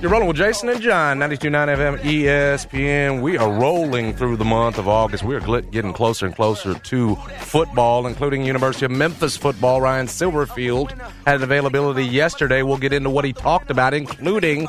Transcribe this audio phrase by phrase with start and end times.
[0.00, 3.20] You're rolling with Jason and John, 92.9 FM ESPN.
[3.20, 5.24] We are rolling through the month of August.
[5.24, 9.80] We are getting closer and closer to football, including University of Memphis football.
[9.80, 10.92] Ryan Silverfield
[11.26, 12.62] had an availability yesterday.
[12.62, 14.66] We'll get into what he talked about, including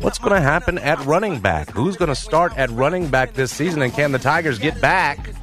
[0.00, 1.68] what's going to happen at running back.
[1.68, 5.34] Who's going to start at running back this season, and can the Tigers get back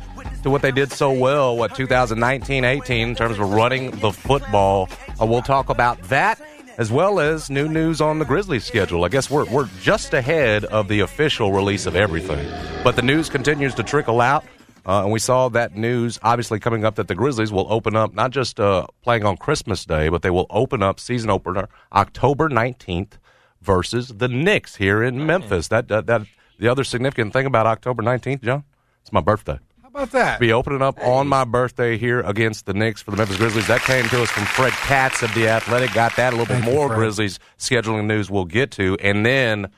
[0.41, 4.89] to what they did so well, what, 2019-18, in terms of running the football?
[5.21, 6.41] Uh, we'll talk about that
[6.77, 9.03] as well as new news on the Grizzlies schedule.
[9.03, 12.47] I guess we're, we're just ahead of the official release of everything.
[12.83, 14.45] But the news continues to trickle out.
[14.85, 18.15] Uh, and we saw that news obviously coming up that the Grizzlies will open up
[18.15, 22.49] not just uh, playing on Christmas Day, but they will open up season opener October
[22.49, 23.13] 19th
[23.61, 25.67] versus the Knicks here in Memphis.
[25.67, 26.23] That, that, that
[26.57, 28.63] the other significant thing about October 19th, John,
[29.01, 29.59] it's my birthday
[29.91, 30.39] about that?
[30.39, 33.67] Be opening up on my birthday here against the Knicks for the Memphis Grizzlies.
[33.67, 35.93] That came to us from Fred Katz of The Athletic.
[35.93, 36.33] Got that.
[36.33, 38.97] A little Thank bit more you, Grizzlies scheduling news we'll get to.
[39.01, 39.69] And then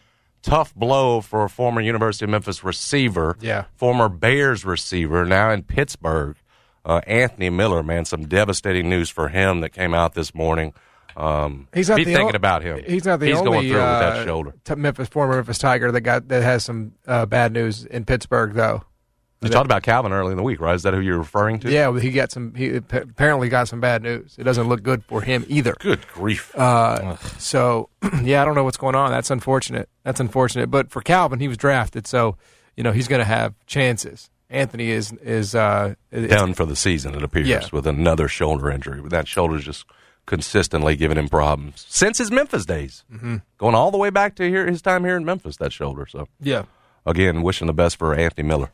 [0.42, 3.38] tough blow for a former University of Memphis receiver.
[3.42, 3.66] Yeah.
[3.76, 6.38] Former Bears receiver, now in Pittsburgh.
[6.86, 10.74] Uh, Anthony Miller, man, some devastating news for him that came out this morning.
[11.16, 12.82] Um, he's not be the thinking o- about him.
[12.86, 14.54] He's not the he's only going through uh, with that shoulder.
[14.66, 18.54] t- Memphis former Memphis Tiger that got that has some uh, bad news in Pittsburgh
[18.54, 18.84] though.
[19.44, 20.76] You talked about Calvin early in the week, right?
[20.76, 21.72] Is that who you're referring to?
[21.72, 22.54] Yeah, he got some.
[22.56, 24.36] He apparently got some bad news.
[24.38, 25.76] It doesn't look good for him either.
[25.80, 26.56] Good grief.
[26.56, 27.90] Uh, so
[28.24, 29.12] yeah, I don't know what's going on.
[29.12, 29.90] That's unfortunate.
[30.04, 30.72] That's unfortunate.
[30.72, 32.38] But for Calvin, he was drafted, so
[32.76, 34.30] you know he's going to have chances.
[34.50, 37.68] Anthony is is uh, done for the season, it appears, Yeah.
[37.72, 39.02] with another shoulder injury.
[39.10, 39.86] That shoulder's just
[40.26, 43.38] consistently giving him problems since his Memphis days, mm-hmm.
[43.58, 45.58] going all the way back to here his time here in Memphis.
[45.58, 46.06] That shoulder.
[46.08, 46.64] So Yeah,
[47.06, 48.70] again, wishing the best for Anthony Miller.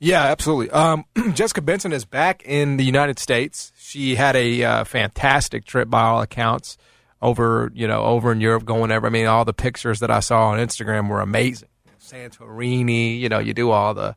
[0.00, 0.70] Yeah, absolutely.
[0.70, 1.04] Um,
[1.34, 3.72] Jessica Benson is back in the United States.
[3.78, 6.76] She had a uh, fantastic trip by all accounts
[7.20, 9.06] over you know over in Europe, going over.
[9.06, 11.68] I mean, all the pictures that I saw on Instagram were amazing.
[12.00, 14.16] Santorini, you know, you do all the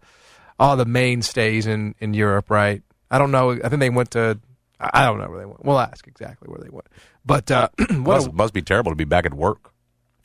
[0.60, 2.82] all the mainstays in in Europe, right?
[3.12, 3.52] I don't know.
[3.52, 4.40] I think they went to.
[4.80, 5.64] I don't know where they went.
[5.64, 6.88] We'll ask exactly where they went.
[7.26, 9.72] But uh, what Must, a, must be terrible to be back at work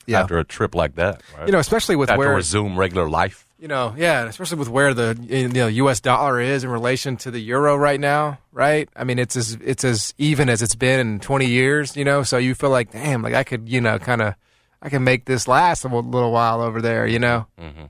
[0.07, 0.21] Yeah.
[0.21, 1.21] after a trip like that.
[1.37, 1.47] Right?
[1.47, 3.47] you know, especially with to where resume regular life.
[3.61, 5.99] You know, yeah, especially with where the you know U.S.
[5.99, 8.89] dollar is in relation to the euro right now, right?
[8.95, 12.23] I mean, it's as it's as even as it's been in 20 years, you know.
[12.23, 14.33] So you feel like, damn, like I could, you know, kind of,
[14.81, 17.45] I can make this last a little while over there, you know.
[17.59, 17.85] Mm-hmm.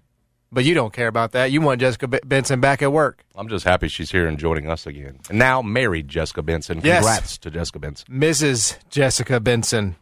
[0.52, 1.52] But you don't care about that.
[1.52, 4.70] You want Jessica B- Benson back at work, I'm just happy she's here and joining
[4.70, 5.20] us again.
[5.30, 6.81] And now married Jessica Benson.
[6.84, 7.06] Yes.
[7.06, 8.08] Congrats to Jessica Benson.
[8.12, 8.78] Mrs.
[8.90, 9.96] Jessica Benson.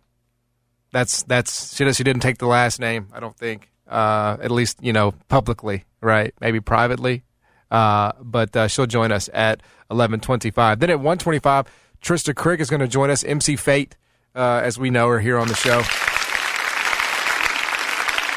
[0.92, 1.94] That's that's she.
[1.94, 3.70] She didn't take the last name, I don't think.
[3.90, 6.34] Uh, at least you know publicly, right?
[6.40, 7.24] Maybe privately.
[7.72, 10.80] Uh, but uh, she'll join us at eleven twenty-five.
[10.80, 11.66] Then at one twenty-five,
[12.02, 13.24] Trista Crick is going to join us.
[13.24, 13.98] MC Fate,
[14.36, 15.82] uh, as we know her here on the show.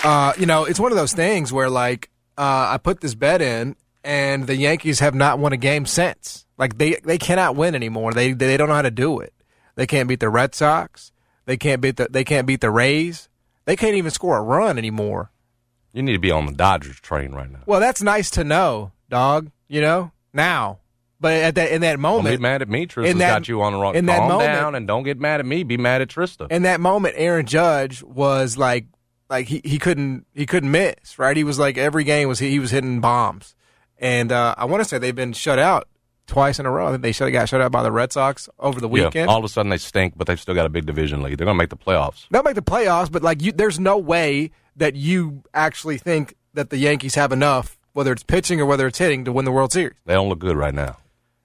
[0.04, 3.40] Uh, you know, it's one of those things where like uh, I put this bet
[3.40, 6.44] in, and the Yankees have not won a game since.
[6.58, 8.12] Like they they cannot win anymore.
[8.12, 9.32] They they don't know how to do it.
[9.76, 11.12] They can't beat the Red Sox.
[11.46, 13.28] They can't beat the they can't beat the Rays.
[13.64, 15.30] They can't even score a run anymore.
[15.92, 17.60] You need to be on the Dodgers train right now.
[17.66, 19.50] Well, that's nice to know, dog.
[19.68, 20.78] You know now,
[21.20, 22.86] but at that in that Don't moment, be mad at me.
[22.86, 23.94] Trista's that- got you on the wrong.
[23.94, 25.62] in that Calm moment- down and don't get mad at me.
[25.62, 26.50] Be mad at Trista.
[26.50, 28.86] in that moment, Aaron Judge was like,
[29.30, 31.18] like he, he couldn't he couldn't miss.
[31.18, 33.54] Right, he was like every game was he he was hitting bombs,
[33.98, 35.88] and uh, I want to say they've been shut out
[36.26, 36.88] twice in a row.
[36.88, 39.14] I think they should have got shut out by the Red Sox over the weekend.
[39.14, 41.38] Yeah, all of a sudden they stink, but they've still got a big division lead.
[41.38, 42.26] They're going to make the playoffs.
[42.30, 46.70] They'll make the playoffs, but like you, there's no way that you actually think that
[46.70, 49.72] the Yankees have enough, whether it's pitching or whether it's hitting, to win the World
[49.72, 49.94] Series.
[50.06, 50.98] They don't look good right now.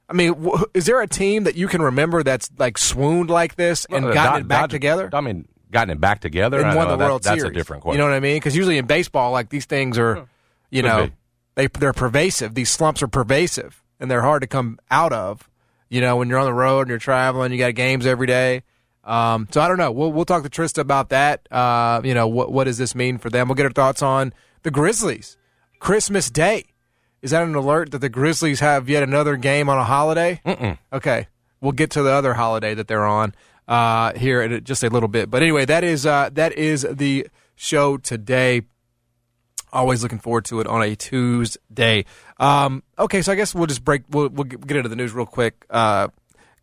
[0.10, 3.56] I mean, wh- is there a team that you can remember that's like swooned like
[3.56, 6.60] this and Uh, gotten Dod- it back Dodger- together I mean, gotten it back together
[6.60, 7.98] and I won know the that- World that's a different question.
[8.00, 8.38] You know what I mean?
[8.38, 10.26] Because usually in baseball, like these things are,
[10.72, 11.14] you Could know, be.
[11.56, 12.54] they they're pervasive.
[12.56, 15.50] These slumps are pervasive, and they're hard to come out of.
[15.90, 18.64] You know, when you're on the road and you're traveling, you got games every day.
[19.08, 19.92] Um, so I don't know.
[19.92, 21.48] We'll we'll talk to Trista about that.
[21.52, 23.48] Uh, you know, what what does this mean for them?
[23.48, 24.34] We'll get her thoughts on
[24.64, 25.38] the Grizzlies.
[25.80, 26.66] Christmas Day.
[27.22, 30.40] Is that an alert that the Grizzlies have yet another game on a holiday?
[30.46, 30.78] Mm-mm.
[30.94, 31.28] Okay,
[31.62, 33.34] we'll get to the other holiday that they're on
[33.68, 35.30] uh, here in just a little bit.
[35.30, 38.64] But anyway, that is uh, that is the show today.
[39.74, 42.06] Always looking forward to it on a Tuesday.
[42.40, 44.04] Um, okay, so I guess we'll just break.
[44.10, 46.08] We'll, we'll get into the news real quick, uh,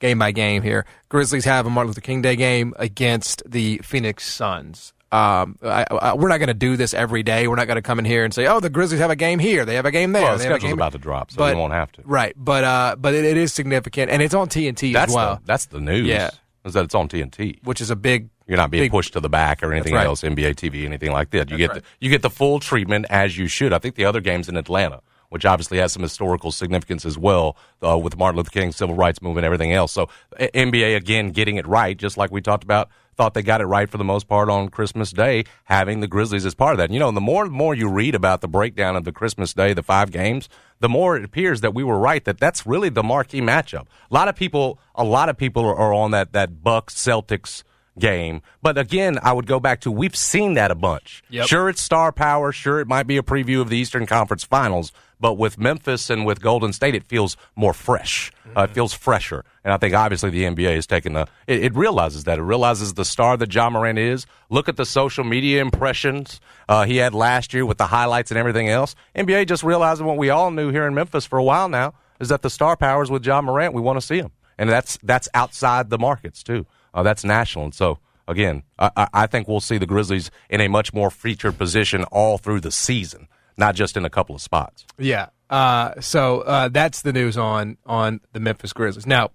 [0.01, 0.85] game by game here.
[1.09, 4.93] Grizzlies have a Martin Luther King Day game against the Phoenix Suns.
[5.13, 7.47] Um, I, I, we're not going to do this every day.
[7.47, 9.39] We're not going to come in here and say, "Oh, the Grizzlies have a game
[9.39, 9.65] here.
[9.65, 10.73] They have a game there." Well, the schedule's game.
[10.73, 12.03] about to drop, so But- we won't have to.
[12.05, 15.37] Right, but uh, but it, it is significant, and it's on TNT That's as well,
[15.37, 16.09] the, that's the news.
[16.09, 16.31] Yeah.
[16.65, 17.59] is that it's on TNT.
[17.65, 18.29] which is a big.
[18.49, 20.05] You're not being Big- pushed to the back or anything right.
[20.05, 21.49] else, NBA TV, anything like that.
[21.49, 21.81] You get right.
[21.83, 23.73] the, you get the full treatment as you should.
[23.73, 25.01] I think the other game's in Atlanta,
[25.35, 29.21] which obviously has some historical significance as well uh, with Martin Luther King, civil rights
[29.21, 29.91] movement, everything else.
[29.91, 30.09] So
[30.39, 32.89] NBA again getting it right, just like we talked about.
[33.17, 36.47] Thought they got it right for the most part on Christmas Day, having the Grizzlies
[36.47, 36.93] as part of that.
[36.93, 39.73] You know, the more and more you read about the breakdown of the Christmas Day,
[39.73, 40.49] the five games,
[40.79, 43.87] the more it appears that we were right that that's really the marquee matchup.
[44.11, 47.65] A lot of people, a lot of people are, are on that that Bucks Celtics
[47.99, 48.43] game.
[48.63, 51.23] But again, I would go back to we've seen that a bunch.
[51.31, 51.47] Yep.
[51.47, 52.53] Sure, it's star power.
[52.53, 54.93] Sure, it might be a preview of the Eastern Conference Finals.
[55.25, 58.31] But with Memphis and with Golden State, it feels more fresh.
[58.55, 59.43] Uh, it feels fresher.
[59.65, 62.39] And I think obviously the NBA has taken the, it, it realizes that.
[62.39, 64.27] It realizes the star that Ja Morant is.
[64.51, 68.37] Look at the social media impressions uh, he had last year with the highlights and
[68.37, 68.95] everything else.
[69.17, 72.29] NBA just realizing what we all knew here in Memphis for a while now is
[72.29, 74.31] that the star powers with Ja Morant, we want to see him.
[74.59, 76.67] And that's, that's outside the markets too.
[76.93, 77.65] Uh, that's national.
[77.65, 77.99] And so,
[78.29, 82.05] again, I, I- I think we'll see the Grizzlies in a much more featured position
[82.13, 83.27] all through the season,
[83.57, 84.85] not just in a couple of spots.
[84.99, 85.29] Yeah.
[85.51, 89.07] Uh, so uh, that's the news on on the Memphis Grizzlies.
[89.07, 89.31] Now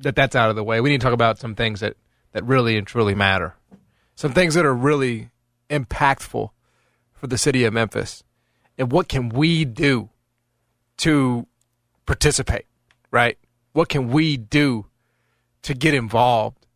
[0.00, 1.96] that that's out of the way, we need to talk about some things that
[2.32, 3.56] that really and truly matter.
[4.14, 5.30] Some things that are really
[5.68, 6.50] impactful
[7.12, 8.22] for the city of Memphis,
[8.78, 10.10] and what can we do
[10.98, 11.46] to
[12.06, 12.66] participate?
[13.10, 13.38] Right?
[13.72, 14.86] What can we do
[15.62, 16.66] to get involved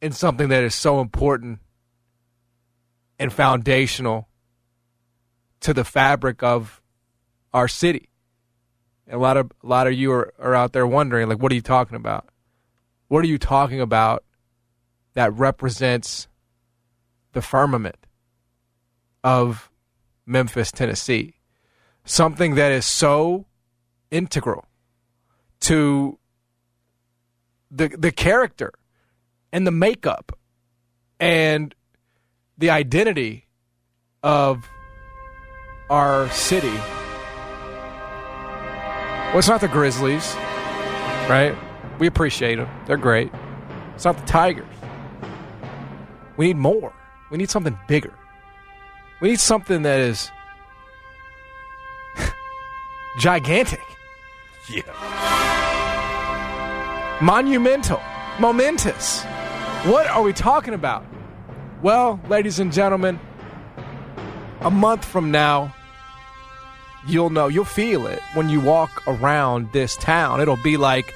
[0.00, 1.60] in something that is so important
[3.18, 4.28] and foundational
[5.60, 6.80] to the fabric of
[7.52, 8.08] our city.
[9.06, 11.52] And a lot of a lot of you are, are out there wondering, like, what
[11.52, 12.28] are you talking about?
[13.08, 14.24] What are you talking about
[15.14, 16.28] that represents
[17.32, 18.06] the firmament
[19.24, 19.70] of
[20.26, 21.34] Memphis, Tennessee?
[22.04, 23.46] Something that is so
[24.10, 24.66] integral
[25.60, 26.18] to
[27.70, 28.72] the the character
[29.52, 30.38] and the makeup
[31.18, 31.74] and
[32.56, 33.46] the identity
[34.22, 34.68] of
[35.90, 36.72] our city.
[39.28, 40.34] Well, it's not the Grizzlies,
[41.28, 41.54] right?
[41.98, 42.68] We appreciate them.
[42.86, 43.30] They're great.
[43.94, 44.66] It's not the Tigers.
[46.36, 46.92] We need more.
[47.30, 48.12] We need something bigger.
[49.20, 50.30] We need something that is
[53.18, 53.82] gigantic,
[54.68, 54.82] Yeah.
[57.20, 58.00] monumental,
[58.38, 59.22] momentous.
[59.84, 61.04] What are we talking about?
[61.82, 63.18] Well, ladies and gentlemen,
[64.60, 65.74] a month from now,
[67.06, 70.40] you'll know, you'll feel it when you walk around this town.
[70.40, 71.14] It'll be like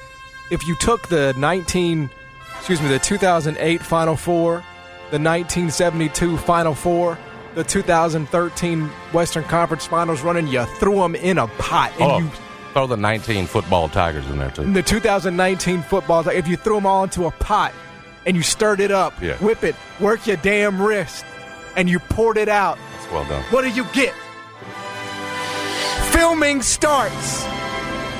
[0.51, 2.09] if you took the 19,
[2.57, 4.63] excuse me, the 2008 Final Four,
[5.11, 7.17] the 1972 Final Four,
[7.55, 11.91] the 2013 Western Conference Finals run, and you threw them in a pot.
[11.99, 12.29] And Oh, you,
[12.73, 14.71] throw the 19 football Tigers in there, too.
[14.73, 17.71] the 2019 football, if you threw them all into a pot
[18.25, 19.35] and you stirred it up, Yeah.
[19.37, 21.23] whip it, work your damn wrist,
[21.77, 23.43] and you poured it out, That's well done.
[23.51, 24.13] what do you get?
[26.11, 27.45] Filming starts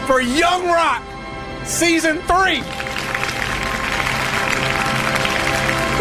[0.07, 1.03] for Young Rock
[1.65, 2.61] season three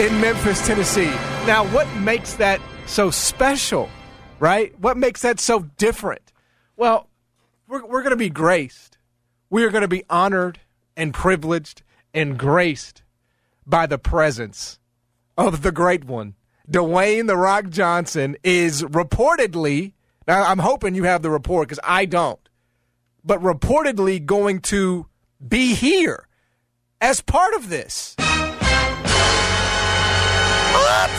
[0.04, 1.12] in Memphis, Tennessee.
[1.47, 3.88] Now, what makes that so special,
[4.40, 4.78] right?
[4.81, 6.33] What makes that so different?
[6.76, 7.09] Well,
[7.69, 8.99] we're, we're going to be graced.
[9.50, 10.61] We are going to be honored
[10.97, 13.02] and privileged and graced
[13.66, 14.78] by the presence
[15.38, 16.35] of the great one.
[16.71, 19.93] Dwayne The Rock Johnson is reportedly,
[20.26, 22.40] now I'm hoping you have the report because I don't,
[23.25, 25.07] but reportedly going to
[25.47, 26.28] be here
[27.00, 28.14] as part of this.
[30.73, 31.11] What?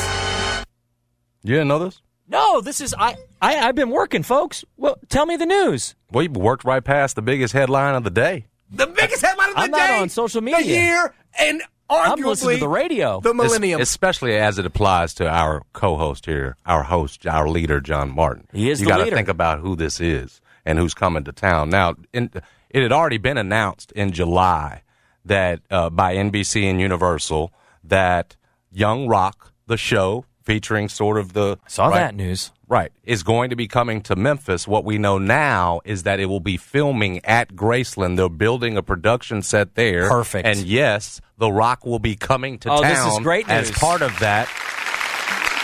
[1.43, 2.01] You didn't know this?
[2.27, 3.57] No, this is I, I.
[3.59, 4.65] I've been working, folks.
[4.77, 5.95] Well, tell me the news.
[6.12, 8.47] Well, you worked right past the biggest headline of the day.
[8.71, 10.00] The biggest headline of the I'm not day.
[10.00, 10.57] on social media.
[10.57, 10.81] The media.
[10.83, 13.19] year and I'm listening to the radio.
[13.19, 13.81] the millennium.
[13.81, 18.47] Es- especially as it applies to our co-host here, our host, our leader, John Martin.
[18.53, 21.69] He is You gotta think about who this is and who's coming to town.
[21.69, 22.31] Now, in,
[22.69, 24.81] it had already been announced in July
[25.23, 28.35] that uh, by NBC and Universal that
[28.71, 32.51] Young Rock, the show featuring sort of the Saw right, that news.
[32.67, 32.91] Right.
[33.03, 34.67] Is going to be coming to Memphis.
[34.67, 38.17] What we know now is that it will be filming at Graceland.
[38.17, 40.10] They're building a production set there.
[40.10, 40.48] Perfect.
[40.48, 43.69] And yes, The Rock will be coming to Oh, town this is great news.
[43.69, 44.48] as part of that.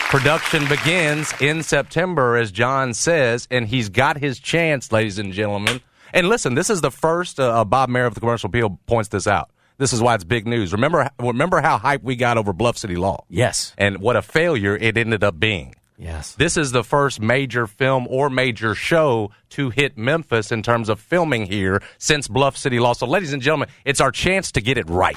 [0.10, 5.80] Production begins in September, as John says, and he's got his chance, ladies and gentlemen.
[6.14, 7.40] And listen, this is the first.
[7.40, 9.50] Uh, uh, Bob Mehr of the Commercial Appeal points this out.
[9.78, 10.74] This is why it's big news.
[10.74, 13.74] Remember, remember how hype we got over Bluff City Law, Yes.
[13.78, 15.76] and what a failure it ended up being.
[16.02, 16.34] Yes.
[16.34, 21.00] This is the first major film or major show to hit Memphis in terms of
[21.00, 22.94] filming here since Bluff City Law.
[22.94, 25.16] So, ladies and gentlemen, it's our chance to get it right.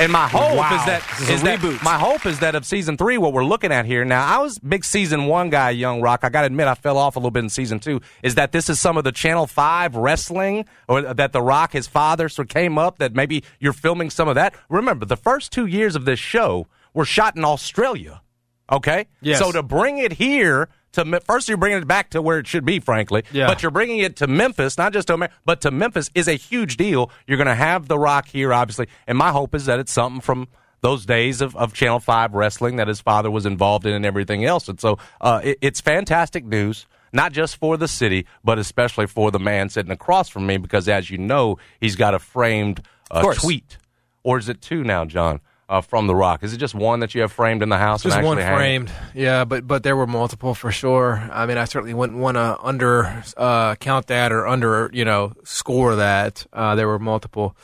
[0.00, 0.74] And my hope Wow.
[0.80, 3.70] is that, is a that- my hope is that of season three, what we're looking
[3.70, 4.26] at here now.
[4.26, 6.20] I was big season one guy, Young Rock.
[6.24, 8.00] I got to admit, I fell off a little bit in season two.
[8.22, 11.86] Is that this is some of the Channel Five wrestling, or that the Rock, his
[11.86, 12.98] father, sort of came up?
[12.98, 14.54] That maybe you're filming some of that.
[14.70, 18.22] Remember, the first two years of this show were shot in Australia.
[18.70, 19.38] Okay, Yes.
[19.38, 22.64] So to bring it here to first, you're bringing it back to where it should
[22.64, 23.24] be, frankly.
[23.32, 23.46] Yeah.
[23.46, 26.34] But you're bringing it to Memphis, not just to America, but to Memphis is a
[26.34, 27.10] huge deal.
[27.26, 30.20] You're going to have The Rock here, obviously, and my hope is that it's something
[30.20, 30.48] from
[30.82, 34.44] those days of, of Channel Five wrestling that his father was involved in and everything
[34.44, 34.68] else.
[34.68, 36.86] And so uh, it, it's fantastic news.
[37.12, 40.88] Not just for the city, but especially for the man sitting across from me, because
[40.88, 43.78] as you know, he's got a framed uh, tweet,
[44.22, 46.42] or is it two now, John, uh, from The Rock?
[46.42, 48.02] Is it just one that you have framed in the house?
[48.02, 48.54] Just one hang?
[48.56, 51.16] framed, yeah, but but there were multiple for sure.
[51.32, 55.32] I mean, I certainly wouldn't want to under uh, count that or under you know
[55.44, 56.44] score that.
[56.52, 57.56] Uh, there were multiple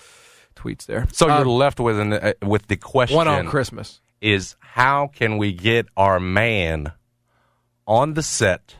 [0.54, 1.06] tweets there.
[1.12, 4.00] So you're left with an, uh, with the question: one on Christmas.
[4.22, 6.92] is how can we get our man
[7.86, 8.76] on the set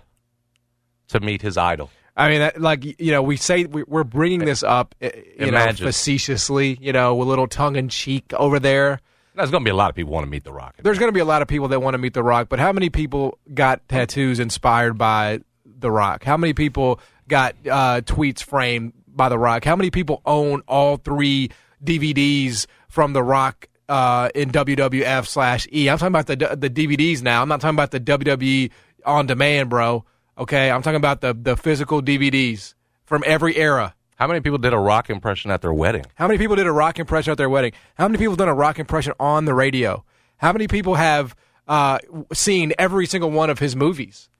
[1.08, 1.90] to meet his idol?
[2.18, 5.50] I mean, that, like you know, we say we- we're bringing this up, uh, you
[5.50, 9.00] know, facetiously, you know, with a little tongue in cheek over there.
[9.36, 10.76] There's going to be a lot of people want to meet the Rock.
[10.82, 12.58] There's going to be a lot of people that want to meet The Rock, but
[12.58, 16.24] how many people got tattoos inspired by The Rock?
[16.24, 19.64] How many people got uh, tweets framed by The Rock?
[19.64, 21.50] How many people own all three
[21.84, 25.90] DVDs from The Rock uh, in WWF slash E?
[25.90, 27.42] I'm talking about the the DVDs now.
[27.42, 28.70] I'm not talking about the WWE
[29.04, 30.04] on demand, bro.
[30.38, 32.74] Okay, I'm talking about the the physical DVDs
[33.04, 33.94] from every era.
[34.16, 36.04] How many people did a Rock impression at their wedding?
[36.14, 37.72] How many people did a rock impression at their wedding?
[37.96, 40.04] How many people done a rock impression on the radio?
[40.38, 41.36] How many people have
[41.68, 41.98] uh,
[42.32, 44.30] seen every single one of his movies,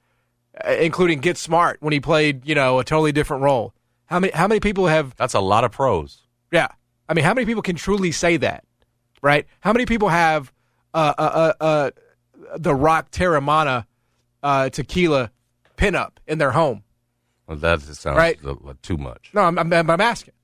[0.67, 3.75] uh, including Get Smart when he played, you know, a totally different role?
[4.07, 4.33] How many?
[4.33, 5.15] How many people have?
[5.17, 6.23] That's a lot of pros.
[6.51, 6.69] Yeah,
[7.09, 8.65] I mean, how many people can truly say that?
[9.21, 9.47] Right?
[9.61, 10.53] How many people have
[10.95, 11.91] uh, uh, uh, uh,
[12.57, 13.85] the Rock Teremana
[14.43, 15.31] uh, tequila
[15.77, 16.83] pinup in their home?
[17.47, 18.39] Well, that sounds Right.
[18.83, 19.31] too much.
[19.33, 20.35] No, I'm, I'm, I'm asking.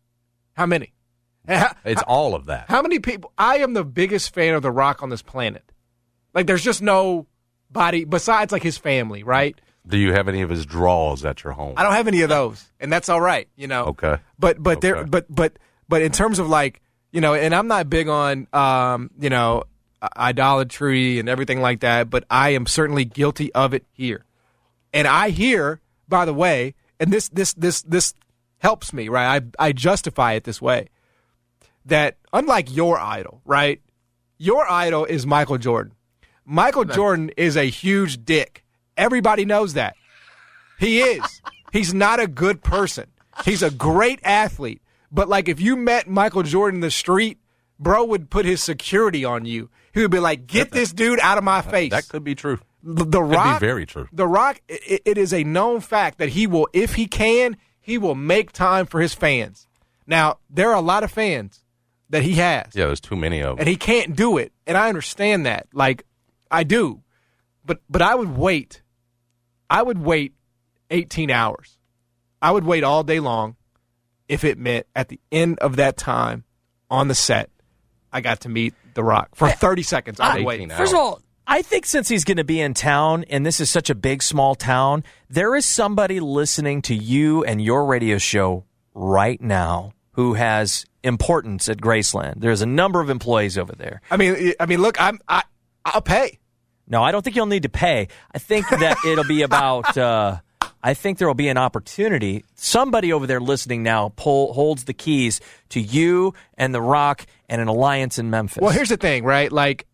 [0.54, 0.92] How many?
[1.48, 2.66] How- It's all of that.
[2.68, 3.32] How many people?
[3.36, 5.64] I am the biggest fan of The Rock on this planet.
[6.34, 7.26] Like, there's just no
[7.70, 9.60] body besides like his family, right?
[9.86, 11.74] Do you have any of his draws at your home?
[11.76, 13.86] I don't have any of those, and that's all right, you know.
[13.86, 14.18] Okay.
[14.38, 16.80] But but there but but but in terms of like
[17.10, 19.64] you know, and I'm not big on um you know
[20.16, 24.24] idolatry and everything like that, but I am certainly guilty of it here.
[24.92, 28.14] And I hear, by the way, and this this this this
[28.58, 29.42] helps me, right?
[29.58, 30.88] I I justify it this way.
[31.84, 33.80] That unlike your idol, right?
[34.38, 35.94] Your idol is Michael Jordan.
[36.44, 38.64] Michael Jordan is a huge dick.
[38.96, 39.96] Everybody knows that.
[40.78, 41.22] He is.
[41.72, 43.06] He's not a good person.
[43.44, 44.80] He's a great athlete.
[45.10, 47.38] But like if you met Michael Jordan in the street,
[47.80, 49.70] bro would put his security on you.
[49.92, 52.60] He would be like, "Get this dude out of my face." That could be true.
[52.82, 54.08] The, the be Rock, very true.
[54.12, 57.98] The Rock, i it is a known fact that he will, if he can, he
[57.98, 59.66] will make time for his fans.
[60.06, 61.64] Now there are a lot of fans
[62.10, 63.58] that he has, Yeah, there's too many of them.
[63.60, 65.66] and he can't do it, and I understand that.
[65.72, 66.04] Like
[66.50, 67.02] I do,
[67.64, 68.82] but but I would wait.
[69.70, 70.34] I would wait
[70.90, 71.78] 18 hours.
[72.42, 73.56] I would wait all day long
[74.28, 76.44] if it meant at the end of that time
[76.90, 77.50] on the set,
[78.12, 80.20] I got to meet The Rock for 30 seconds.
[80.20, 80.70] I would 18 wait.
[80.70, 80.78] hours.
[80.78, 83.68] First of all, I think since he's going to be in town and this is
[83.68, 88.64] such a big, small town, there is somebody listening to you and your radio show
[88.94, 92.40] right now who has importance at Graceland.
[92.40, 94.00] There's a number of employees over there.
[94.10, 95.42] I mean, I mean, look, I'm I
[95.84, 96.38] I'll pay.
[96.86, 98.08] No, I don't think you'll need to pay.
[98.34, 100.38] I think that it'll be about uh,
[100.82, 102.44] I think there will be an opportunity.
[102.56, 107.60] Somebody over there listening now pull, holds the keys to you and The Rock and
[107.60, 108.60] an alliance in Memphis.
[108.60, 109.50] Well, here's the thing, right?
[109.52, 109.86] Like,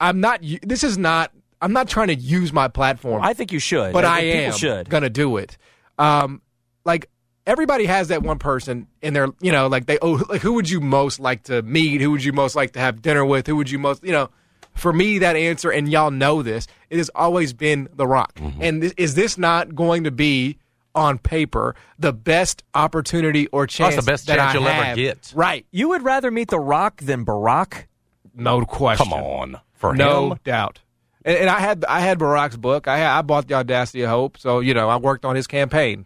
[0.00, 0.42] I'm not.
[0.62, 1.32] This is not.
[1.60, 3.22] I'm not trying to use my platform.
[3.22, 3.92] I think you should.
[3.92, 4.88] but I think people am should.
[4.88, 5.58] gonna do it.
[5.98, 6.40] Um,
[6.84, 7.10] like
[7.48, 10.70] everybody has that one person in their, you know, like they, oh, like who would
[10.70, 12.00] you most like to meet?
[12.00, 13.46] Who would you most like to have dinner with?
[13.46, 14.30] Who would you most, you know?
[14.74, 18.36] For me, that answer, and y'all know this, it has always been The Rock.
[18.36, 18.62] Mm-hmm.
[18.62, 20.58] And th- is this not going to be
[20.94, 23.96] on paper the best opportunity or chance?
[23.96, 25.32] That's the best that chance I you'll ever get.
[25.34, 25.66] Right?
[25.72, 27.86] You would rather meet The Rock than Barack?
[28.34, 29.04] No question.
[29.04, 30.38] Come on, for no him.
[30.44, 30.80] doubt.
[31.24, 32.86] And, and I had I had Barack's book.
[32.86, 35.46] I had, I bought the Audacity of Hope, so you know I worked on his
[35.46, 36.04] campaign.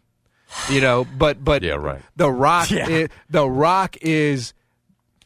[0.71, 2.03] You know, but but Yeah, right.
[2.17, 2.87] The Rock, Yeah.
[2.89, 4.53] is, the Rock is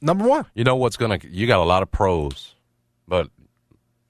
[0.00, 0.46] number one.
[0.54, 1.18] You know what's gonna?
[1.28, 2.54] You got a lot of pros,
[3.08, 3.28] but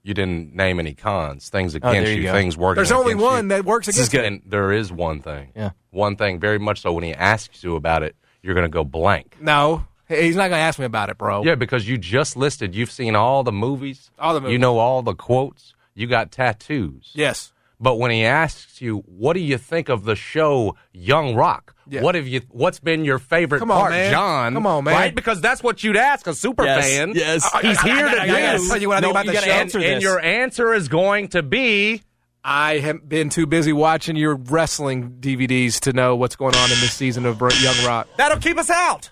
[0.02, 1.48] you didn't name any cons.
[1.48, 2.76] Things against Oh, there you you, things working.
[2.76, 3.48] There's only one you.
[3.48, 4.24] that works against it.
[4.24, 5.52] And there is one thing.
[5.56, 5.70] Yeah.
[5.90, 6.92] One thing, very much so.
[6.92, 9.36] When he asks you about it, you're gonna go blank.
[9.40, 11.42] No, he's not going to ask me about it, bro.
[11.44, 12.74] Yeah, because you just listed.
[12.74, 14.10] You've seen all the movies.
[14.18, 14.52] All the movies.
[14.52, 15.74] You know all the quotes.
[15.94, 17.10] You got tattoos.
[17.14, 17.52] Yes.
[17.78, 22.00] But when he asks you, "What do you think of the show Young Rock?" Yeah.
[22.00, 22.40] What have you?
[22.48, 24.10] What's been your favorite Come on, part, man.
[24.10, 24.54] John?
[24.54, 24.94] Come on, man.
[24.94, 25.14] Right?
[25.14, 27.12] Because that's what you'd ask a super Yes, fan.
[27.14, 27.44] yes.
[27.54, 28.34] Uh, he's I- I- here I to gotta- do.
[28.34, 29.52] I gotta tell you what I think about you the gotta show.
[29.52, 32.02] answer and, and your answer is going to be
[32.42, 36.78] I have been too busy watching your wrestling DVDs to know what's going on in
[36.80, 38.08] this season of Young Rock.
[38.16, 39.10] that'll keep us out.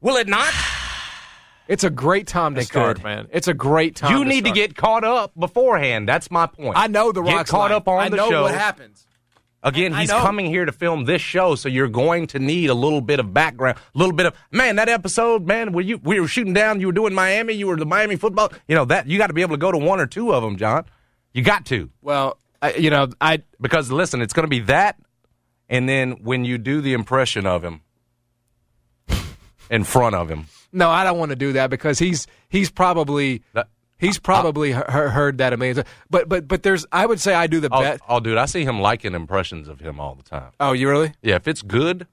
[0.00, 0.52] Will it not?
[1.68, 3.04] It's a great time to It start, could.
[3.04, 3.28] man.
[3.30, 4.10] It's a great time.
[4.18, 4.56] you need start.
[4.56, 6.08] to get caught up beforehand.
[6.08, 6.76] That's my point.
[6.76, 7.76] I know the Get Rock's caught life.
[7.76, 8.42] up on I the know show.
[8.42, 9.06] what happens.
[9.62, 10.18] Again, I he's know.
[10.18, 13.32] coming here to film this show, so you're going to need a little bit of
[13.32, 14.74] background, a little bit of man.
[14.76, 17.76] That episode, man, where you we were shooting down, you were doing Miami, you were
[17.76, 18.52] the Miami football.
[18.66, 20.42] You know that you got to be able to go to one or two of
[20.42, 20.86] them, John.
[21.32, 24.96] You got to Well, I, you know, I because listen, it's going to be that,
[25.68, 27.82] and then when you do the impression of him
[29.70, 33.42] in front of him, No, I don't want to do that because he's he's probably
[33.54, 35.88] that, he's probably he- heard that a million times.
[36.10, 38.00] But but but there's I would say I do the oh, bet.
[38.08, 40.50] oh, dude, I see him liking impressions of him all the time.
[40.60, 41.12] Oh, you really?
[41.22, 42.06] Yeah, if it's good,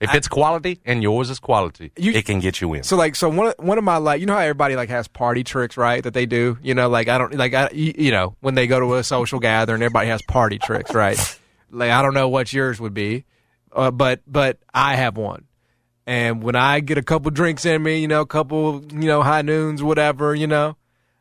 [0.00, 2.82] if it's quality, and yours is quality, You- it can get you in.
[2.82, 5.08] So like so one of, one of my like you know how everybody like has
[5.08, 8.10] party tricks right that they do you know like I don't like I you you
[8.10, 11.18] know when they go to a social gathering everybody has party tricks right
[11.70, 13.24] like I don't know what yours would be
[13.72, 15.44] uh, but but I have one
[16.06, 19.22] and when I get a couple drinks in me you know a couple you know
[19.22, 20.76] high noons whatever you know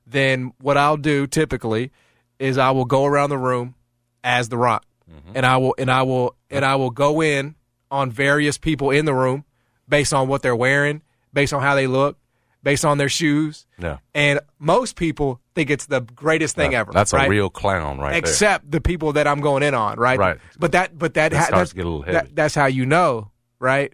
[0.06, 1.92] then what I'll do typically
[2.40, 3.76] is I will go around the room
[4.24, 5.32] as the rock mm-hmm.
[5.36, 7.56] and I will and I will and I will go in
[7.92, 9.46] on various people in the room
[9.88, 12.18] based on what they're wearing, based on how they look,
[12.64, 13.68] based on their shoes.
[13.78, 13.98] Yeah.
[14.16, 16.92] And most people think it's the greatest thing ever.
[16.92, 17.28] That's right?
[17.28, 20.18] a real clown right Except the people that I'm going in on, right?
[20.18, 20.38] Right.
[20.58, 22.32] But that but that, That ha- starts that's, to get a little that- heavy.
[22.34, 23.94] that's how you know, right?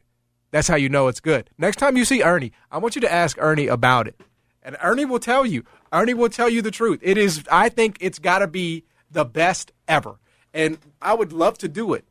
[0.51, 1.49] That's how you know it's good.
[1.57, 4.19] Next time you see Ernie, I want you to ask Ernie about it.
[4.63, 5.63] And Ernie will tell you.
[5.91, 6.99] Ernie will tell you the truth.
[7.01, 10.19] It is I think it's got to be the best ever.
[10.53, 12.05] And I would love to do it.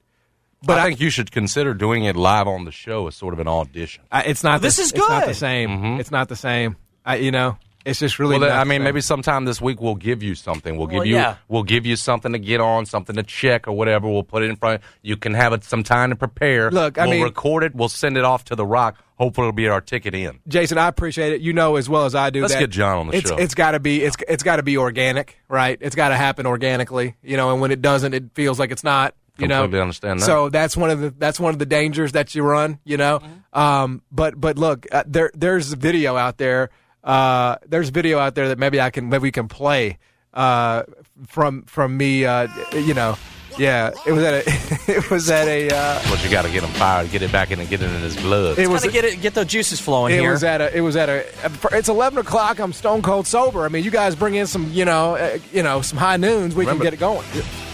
[0.62, 3.38] But I, think you should consider doing it live on the show as sort of
[3.38, 4.02] an audition.
[4.10, 4.60] I, it's not.
[4.60, 5.36] This the, is It's not the good.
[5.36, 5.70] same.
[5.70, 6.00] Mm-hmm.
[6.00, 6.76] It's not the same.
[7.04, 8.38] I, you know, it's just really.
[8.38, 10.76] Well, I mean, maybe sometime this week we'll give you something.
[10.76, 11.36] We'll give Well, you yeah.
[11.48, 14.08] we'll give you something to get on, something to check or whatever.
[14.08, 14.82] We'll put it in front.
[15.02, 16.70] You can have it some time to prepare.
[16.70, 17.74] Look, I we'll mean- record it.
[17.74, 18.96] We'll send it off to the Rock.
[19.16, 20.38] Hopefully, it'll be our ticket in.
[20.46, 21.40] Jason, I appreciate it.
[21.40, 22.40] You know as well as I do.
[22.42, 23.36] Let's that get John on the it's, show.
[23.36, 24.02] It's got to be.
[24.02, 25.76] It's it's got to be organic, right?
[25.80, 27.50] It's got to happen organically, you know.
[27.52, 29.14] And when it doesn't, it feels like it's not.
[29.40, 30.24] You know, understand that.
[30.26, 32.80] So that's one of the that's one of the dangers that you run.
[32.84, 33.58] You know, Mm-hmm.
[33.58, 36.70] um, but but look, uh, there there's a video out there.
[37.08, 39.96] Uh, there's video out there that maybe I can maybe we can play
[40.34, 40.82] uh,
[41.26, 42.26] from from me.
[42.26, 43.16] Uh, you know,
[43.56, 43.92] yeah.
[44.06, 44.42] It was at a
[44.92, 47.50] it was at a uh, But you got to get him fired, get it back
[47.50, 48.58] in and get it in his blood.
[48.58, 50.32] it was Gotta get it, get the juices flowing It here.
[50.32, 50.76] was at a.
[50.76, 51.24] It was at a.
[51.72, 52.58] It's eleven o'clock.
[52.60, 53.64] I'm stone cold sober.
[53.64, 56.54] I mean, you guys bring in some, you know, uh, you know, some high noons.
[56.54, 57.26] We Remember- can get it going.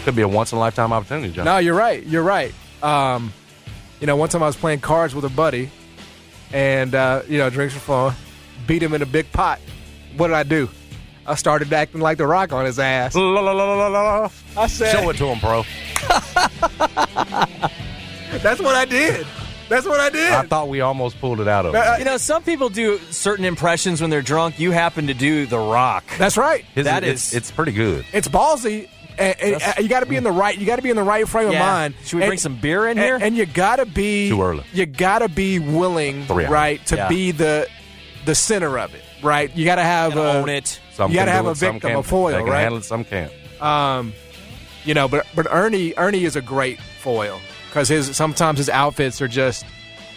[0.05, 1.43] Could be a once in a lifetime opportunity, John.
[1.43, 2.01] No, you're right.
[2.05, 2.53] You're right.
[2.81, 3.33] Um,
[3.99, 5.71] you know, one time I was playing cards with a buddy,
[6.53, 8.15] and uh, you know, drinks were flowing.
[8.67, 9.59] Beat him in a big pot.
[10.17, 10.69] What did I do?
[11.27, 13.15] I started acting like the Rock on his ass.
[13.15, 14.29] La, la, la.
[14.57, 15.63] I said, Show it to him, bro.
[18.41, 19.25] "That's what I did.
[19.69, 21.81] That's what I did." I thought we almost pulled it out of him.
[21.83, 24.59] Uh, you know, some people do certain impressions when they're drunk.
[24.59, 26.03] You happen to do The Rock.
[26.17, 26.63] That's right.
[26.75, 28.05] His- that it's, is- it's pretty good.
[28.13, 28.89] It's ballsy.
[29.17, 30.57] And, and, uh, you got to be in the right.
[30.57, 31.59] You got to be in the right frame Yeah.
[31.59, 31.93] of mind.
[32.03, 33.17] Should we And- bring some beer in and- here?
[33.19, 34.65] And, you got to be Too early.
[34.73, 37.07] You got to be willing, right, to Yeah.
[37.07, 37.67] be the
[38.25, 39.55] the center of it, right?
[39.55, 40.79] You got to have a, own it.
[40.93, 42.61] Some you got to have a it, victim, a foil, right?
[42.61, 43.31] handle it, some can't.
[43.61, 44.13] Um,
[44.83, 49.21] You know, but but Ernie Ernie is a great foil because his sometimes his outfits
[49.21, 49.65] are just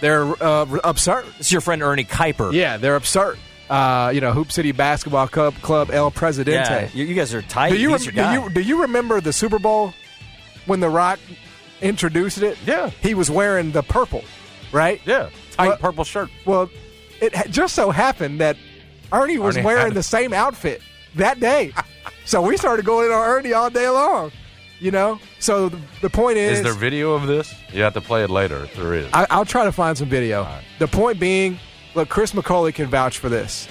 [0.00, 1.24] they're uh, absurd.
[1.38, 2.52] It's your friend Ernie Kuiper.
[2.52, 3.38] Yeah, they're absurd.
[3.70, 6.70] Uh, you know, Hoop City Basketball Club, Club El Presidente.
[6.70, 7.70] Yeah, you, you guys are tight.
[7.70, 9.92] Do you, rem- do you do you remember the Super Bowl
[10.66, 11.18] when The Rock
[11.80, 12.56] introduced it?
[12.66, 12.90] Yeah.
[13.02, 14.24] he was wearing the purple,
[14.72, 15.00] right?
[15.04, 16.30] Yeah, tight Well- purple shirt.
[16.46, 16.70] Well,
[17.20, 18.56] it just so happened that
[19.12, 20.82] Ernie was Ernie wearing the same outfit
[21.16, 21.72] that day,
[22.24, 24.32] so we started going in on Ernie all day long.
[24.80, 27.52] You know, so the, the point is, Is there video of this?
[27.72, 29.08] You have to play it later if there is.
[29.12, 30.46] I, I'll try to find some video.
[30.78, 31.58] The point being,
[31.96, 33.66] look, Chris McCauley can vouch for this.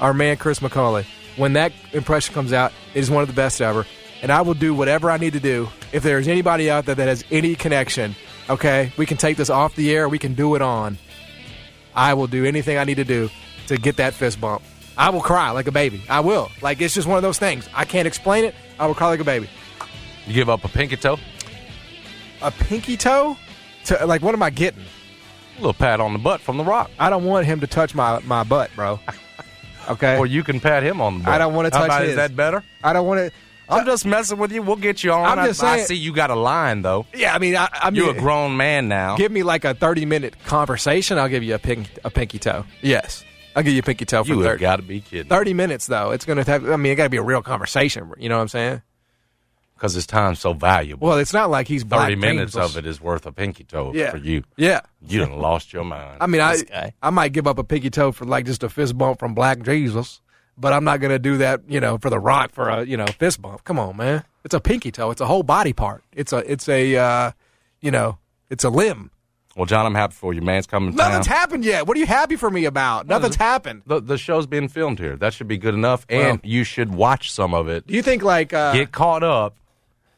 [0.00, 1.04] Our man, Chris McCauley.
[1.36, 3.84] When that impression comes out, it is one of the best ever.
[4.22, 5.68] And I will do whatever I need to do.
[5.92, 8.16] If there's anybody out there that has any connection,
[8.48, 10.96] okay, we can take this off the air, we can do it on.
[11.96, 13.30] I will do anything I need to do
[13.68, 14.62] to get that fist bump.
[14.98, 16.02] I will cry like a baby.
[16.08, 16.50] I will.
[16.62, 17.68] Like, it's just one of those things.
[17.74, 18.54] I can't explain it.
[18.78, 19.48] I will cry like a baby.
[20.26, 21.18] You give up a pinky toe,
[22.42, 23.36] A pinky toe?
[23.86, 24.82] To, like, what am I getting?
[24.82, 27.94] a little pat on the butt from the rock, I don't want him to touch
[27.94, 29.00] my, my butt, bro.
[29.88, 30.16] Okay?
[30.18, 31.34] or you can pat him on the butt.
[31.34, 32.10] I don't wanna touch about- his.
[32.10, 32.64] Is that better?
[32.82, 33.30] I don't want to.
[33.68, 34.62] I'm just messing with you.
[34.62, 35.38] We'll get you on.
[35.38, 37.06] I'm just I, saying- see you got a line though.
[37.14, 39.16] Yeah, I mean, I, I mean, You're a grown man now.
[39.16, 41.18] give me like a 30 minute conversation.
[41.18, 42.64] I'll give you a pink, a pinky toe.
[42.82, 43.24] Yes,
[43.54, 45.28] I'll give you a pinky toe for you have got to be kidding.
[45.28, 46.10] 30 minutes though.
[46.12, 46.68] It's gonna have.
[46.70, 48.12] I mean, it got to be a real conversation.
[48.18, 48.82] You know what I'm saying?
[49.74, 51.06] Because his time's so valuable.
[51.08, 52.70] Well, it's not like he's 30 minutes James.
[52.70, 54.10] of it is worth a pinky toe Yeah.
[54.10, 54.42] for you.
[54.56, 54.80] Yeah.
[55.06, 56.16] You done lost your mind.
[56.22, 56.94] I mean, I guy.
[57.02, 59.60] I might give up a pinky toe for like just a fist bump from Black
[59.62, 60.22] Jesus,
[60.58, 61.62] but I'm not gonna do that.
[61.68, 63.64] You know, for the Rock for a you know fist bump.
[63.64, 64.24] Come on, man.
[64.44, 65.10] It's a pinky toe.
[65.10, 66.02] It's a whole body part.
[66.12, 67.30] It's a it's a uh,
[67.80, 68.18] you know
[68.50, 69.10] it's a limb.
[69.56, 70.40] well, John, I'm happy for you.
[70.42, 71.36] Man's coming to Nothing's town.
[71.36, 71.86] happened yet.
[71.86, 73.06] What are you happy for me about?
[73.08, 73.82] Nothing's happened.
[73.86, 75.16] the, the show's being filmed here.
[75.16, 76.06] That should be good enough.
[76.08, 77.86] And Well- you should watch some of it.
[77.86, 79.56] Do you think like uh, Get caught up.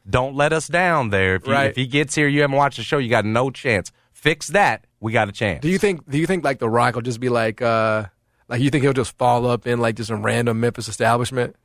[0.09, 1.35] Don't let us down there.
[1.37, 1.71] If, you, Right.
[1.71, 3.93] if he gets here, you haven't watched the show, you got no chance.
[4.13, 4.85] Fix that.
[5.01, 5.61] We got a chance.
[5.63, 8.07] do you think do you think like the Rock will just be like uh
[8.49, 11.57] like you think he'll just fall up in like just a random Memphis establishment?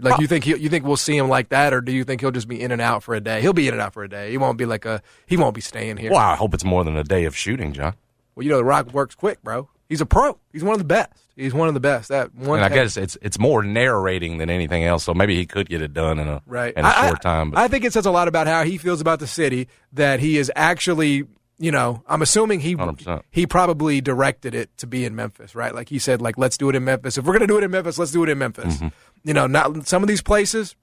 [0.00, 2.20] Like you think he, you think we'll see him like that, or do you think
[2.20, 3.40] he'll just be in and out for a day?
[3.40, 4.30] He'll be in and out for a day.
[4.30, 6.12] He won't be like a he won't be staying here.
[6.12, 7.94] well, I hope it's more than a day of shooting, John.
[8.36, 9.68] Well, you know the Rock works quick, bro.
[9.88, 10.38] He's a pro.
[10.52, 11.10] He's one of the best.
[11.34, 12.10] He's one of the best.
[12.10, 12.60] That one.
[12.60, 15.02] And I guess it's it's more narrating than anything else.
[15.02, 17.50] So maybe he could get it done in a right in a I- short time.
[17.50, 20.20] But I think it says a lot about how he feels about the city that
[20.20, 21.24] he is actually,
[21.58, 23.22] you know, I'm assuming he 100%.
[23.30, 25.74] he probably directed it to be in Memphis, right?
[25.74, 27.18] Like he said, like let's do it in Memphis.
[27.18, 28.76] If we're gonna do it in Memphis, let's do it in Memphis.
[28.76, 28.88] Mm-hmm.
[29.24, 30.76] You know, not some of these places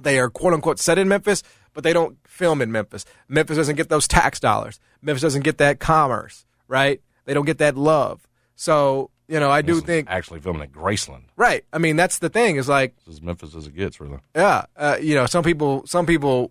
[0.00, 1.42] they are quote unquote set in Memphis,
[1.74, 3.04] but they don't film in Memphis.
[3.28, 4.78] Memphis doesn't get those tax dollars.
[5.02, 7.00] Memphis doesn't get that commerce, right?
[7.24, 8.26] They don't get that love.
[8.56, 11.24] So you know, I do think actually filming at Graceland.
[11.36, 11.64] right.
[11.72, 12.56] I mean, that's the thing.
[12.56, 14.18] Is like This is Memphis as it gets, really.
[14.34, 16.50] yeah, uh, you know, some people some people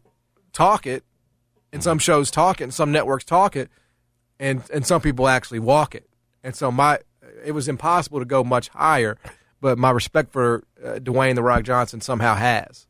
[0.53, 1.03] talk it,
[1.71, 3.69] and some shows talk it, and some networks talk it,
[4.39, 6.07] and and some people actually walk it.
[6.43, 6.99] And so my
[7.45, 9.17] it was impossible to go much higher,
[9.61, 12.87] but my respect for uh, Dwayne the Rock Johnson somehow has,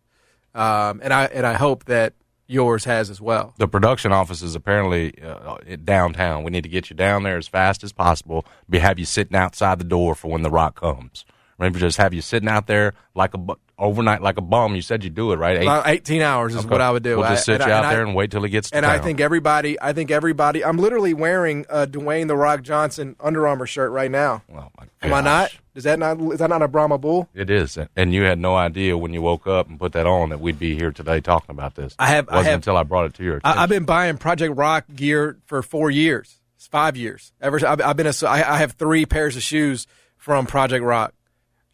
[0.53, 2.13] um, and I and I hope that
[2.47, 3.53] yours has as well.
[3.57, 6.43] The production office is apparently uh, downtown.
[6.43, 8.45] We need to get you down there as fast as possible.
[8.69, 11.25] Be have you sitting outside the door for when the rock comes.
[11.59, 13.39] Maybe just have you sitting out there like a
[13.79, 14.75] overnight like a bum.
[14.75, 15.57] You said you'd do it right.
[15.57, 17.17] Eight- About Eighteen hours is what I would do.
[17.17, 18.85] We'll just sit and you out I- there and wait till it gets to And
[18.85, 19.03] I town.
[19.05, 23.65] think everybody, I think everybody, I'm literally wearing a Dwayne the Rock Johnson Under Armour
[23.65, 24.43] shirt right now.
[24.51, 25.51] Oh, my Am I not?
[25.75, 26.19] Is that not?
[26.19, 27.29] Is that not a Brahma Bull?
[27.35, 30.29] It is, and you had no idea when you woke up and put that on
[30.29, 31.95] that we'd be here today talking about this.
[31.99, 33.59] I have- It wasn't I have- until I brought it to your attention.
[33.59, 36.39] I, I've been buying Project Rock gear for four years.
[36.55, 37.31] It's five years.
[37.39, 39.85] Ever, I've, I've been a, I, I have three pairs of shoes
[40.17, 41.13] from Project Rock.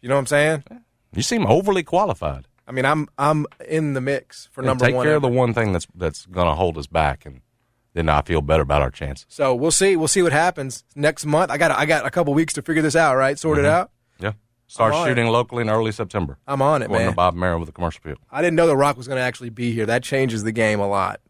[0.04, 0.64] You know what I'm saying?
[1.16, 2.46] you seem overly qualified.
[2.68, 5.06] I mean, I'm I'm in the mix for Yeah, number take one.
[5.06, 7.40] care of the one thing that's that's going to hold us back, and
[7.94, 9.24] then I feel better about our chances.
[9.30, 9.96] So we'll see.
[9.96, 11.50] We'll see what happens next month.
[11.50, 13.16] I got I got a couple weeks to figure this out.
[13.16, 13.66] Right, sort Mm-hmm.
[13.66, 13.90] it out.
[14.20, 14.32] Yeah,
[14.66, 16.36] start shooting locally in early September.
[16.46, 17.10] I'm on it, Going man.
[17.12, 18.18] to Bob Merrill with a Commercial Appeal.
[18.30, 19.86] I didn't know The Rock was going to actually be here.
[19.86, 21.20] That changes the game a lot.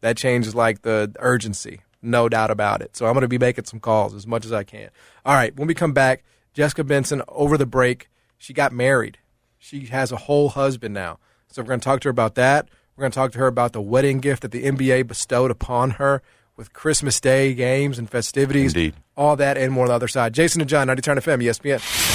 [0.00, 2.96] That changes like the urgency, no doubt about it.
[2.96, 4.88] So I'm going to be making some calls as much as I can.
[5.26, 8.08] All right, when we come back, Jessica Benson over the break,
[8.42, 9.18] she got married.
[9.56, 11.20] She has a whole husband now.
[11.46, 12.68] So we're going to talk to her about that.
[12.96, 15.92] We're going to talk to her about the wedding gift that the NBA bestowed upon
[15.92, 16.22] her
[16.56, 18.74] with Christmas Day games and festivities.
[18.74, 18.94] Indeed.
[19.16, 20.34] All that and more on the other side.
[20.34, 22.11] Jason and John, 90 Turn FM, ESPN.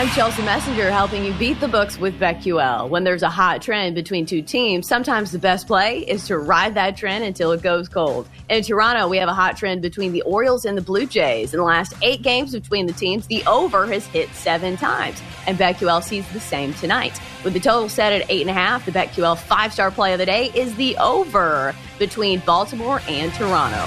[0.00, 2.88] I'm Chelsea Messenger helping you beat the books with BetQL.
[2.88, 6.74] When there's a hot trend between two teams, sometimes the best play is to ride
[6.76, 8.26] that trend until it goes cold.
[8.48, 11.52] In Toronto, we have a hot trend between the Orioles and the Blue Jays.
[11.52, 15.20] In the last eight games between the teams, the over has hit seven times.
[15.46, 17.20] And BetQL sees the same tonight.
[17.44, 20.18] With the total set at eight and a half, the BetQL five star play of
[20.18, 23.86] the day is the over between Baltimore and Toronto.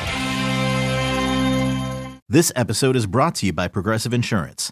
[2.29, 4.71] This episode is brought to you by Progressive Insurance.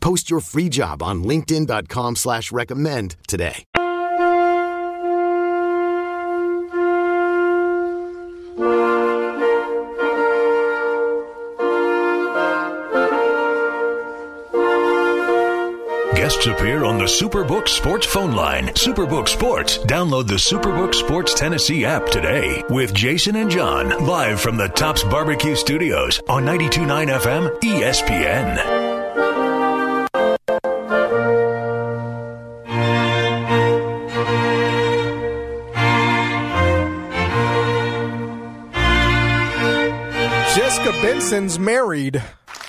[0.00, 3.64] Post your free job on linkedin.com slash recommend today.
[16.14, 18.66] Guests appear on the Superbook Sports phone line.
[18.68, 19.78] Superbook Sports.
[19.78, 25.02] Download the Superbook Sports Tennessee app today with Jason and John live from the Tops
[25.04, 28.89] Barbecue Studios on 92.9 FM ESPN.
[41.20, 42.22] Benson's married.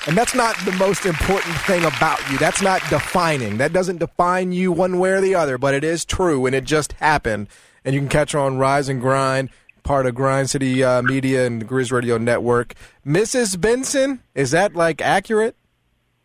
[0.08, 2.38] And that's not the most important thing about you.
[2.38, 3.58] That's not defining.
[3.60, 6.66] That doesn't define you one way or the other, but it is true and it
[6.66, 7.48] just happened.
[7.86, 9.52] And you can catch her on Rise and Grind,
[9.84, 12.74] part of Grind City uh, Media and the Grizz Radio Network.
[13.06, 13.60] Mrs.
[13.60, 15.56] Benson, is that like accurate?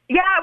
[0.08, 0.35] Yeah,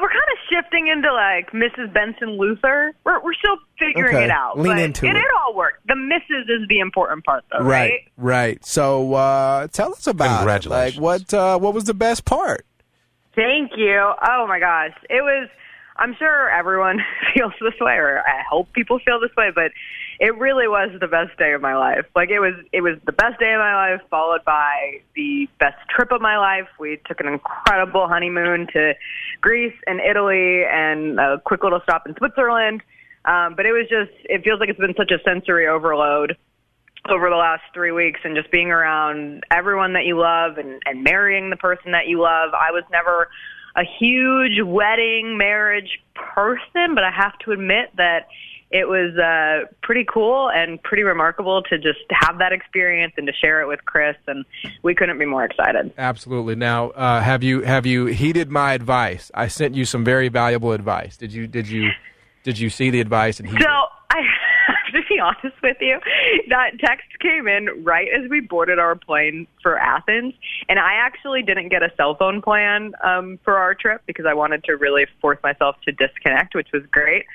[0.54, 1.94] shifting into like Mrs.
[1.94, 2.94] Benson Luther.
[3.04, 4.58] We're we're still figuring Okay, it out.
[4.60, 5.16] lean but into it.
[5.16, 5.26] it.
[5.46, 5.86] all worked.
[5.88, 6.44] The Mrs.
[6.44, 7.92] is the important part, though, right?
[7.92, 8.66] Right, right.
[8.66, 10.70] So uh, tell us about it.
[10.70, 11.34] Like what?
[11.34, 12.66] Uh, what was the best part?
[13.36, 13.98] Thank you.
[14.28, 15.50] Oh my gosh, it was.
[15.96, 17.00] I'm sure everyone
[17.34, 19.72] feels this way, or I hope people feel this way, but
[20.24, 22.06] it really was the best day of my life.
[22.16, 25.76] Like it was, it was the best day of my life, followed by the best
[25.94, 26.70] trip of my life.
[26.80, 28.94] We took an incredible honeymoon to
[29.42, 32.82] Greece and Italy, and a quick little stop in Switzerland.
[33.26, 36.38] Um, but it was just, it feels like it's been such a sensory overload
[37.10, 41.04] over the last three weeks and just being around everyone that you love and, and
[41.04, 42.52] marrying the person that you love.
[42.54, 43.28] I was never
[43.76, 48.28] a huge wedding marriage person, but I have to admit that
[48.74, 53.34] it was uh, pretty cool and pretty remarkable to just have that experience and to
[53.34, 54.16] share it with Chris.
[54.28, 54.44] And
[54.82, 55.94] we couldn't be more excited.
[55.96, 56.56] Absolutely.
[56.56, 59.30] Now, uh, have you have you heeded my advice?
[59.36, 61.18] I sent you some very valuable advice.
[61.18, 61.92] Did you did you
[62.44, 63.90] did you see the advice and heed So it?
[64.10, 64.22] I
[64.94, 66.00] to be honest with you.
[66.50, 70.34] That text came in right as we boarded our plane for Athens,
[70.70, 74.34] and I actually didn't get a cell phone plan um, for our trip because I
[74.34, 77.26] wanted to really force myself to disconnect, which was great.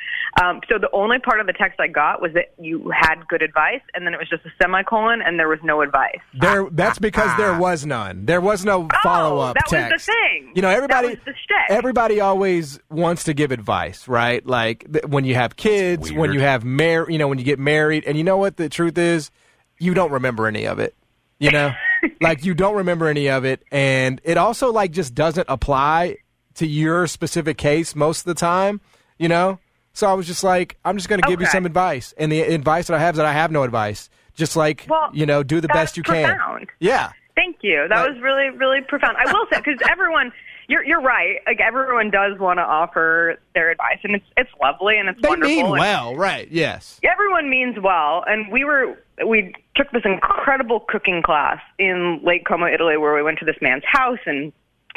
[0.43, 3.43] Um, so the only part of the text I got was that you had good
[3.43, 6.19] advice, and then it was just a semicolon, and there was no advice.
[6.35, 8.27] There, that's because there was none.
[8.27, 9.57] There was no follow up.
[9.59, 10.53] Oh, that was the thing.
[10.55, 11.15] You know, everybody.
[11.15, 11.75] That was the.
[11.75, 14.45] Everybody always wants to give advice, right?
[14.45, 17.59] Like th- when you have kids, when you have mar- you know, when you get
[17.59, 19.31] married, and you know what the truth is,
[19.79, 20.95] you don't remember any of it.
[21.39, 21.73] You know,
[22.21, 26.17] like you don't remember any of it, and it also like just doesn't apply
[26.55, 28.81] to your specific case most of the time.
[29.19, 29.59] You know,
[29.93, 32.41] so I was just like, I'm just going to give you some advice, and the
[32.43, 34.11] advice that I have is that I have no advice.
[34.35, 36.67] Just like Well, you know, do the best you can.
[36.79, 37.11] Yeah.
[37.35, 37.87] Thank you.
[37.89, 39.17] That Like- was really, really profound.
[39.17, 40.33] I will say because everyone,
[40.69, 41.37] you're you're right.
[41.47, 45.29] Like everyone does want to offer their advice, and it's it's lovely and it's They
[45.29, 45.55] wonderful.
[45.57, 46.49] mean well, right?
[46.51, 47.01] Yes.
[47.03, 52.67] Everyone means well, and we were we took this incredible cooking class in Lake Como,
[52.67, 54.53] Italy, where we went to this man's house and.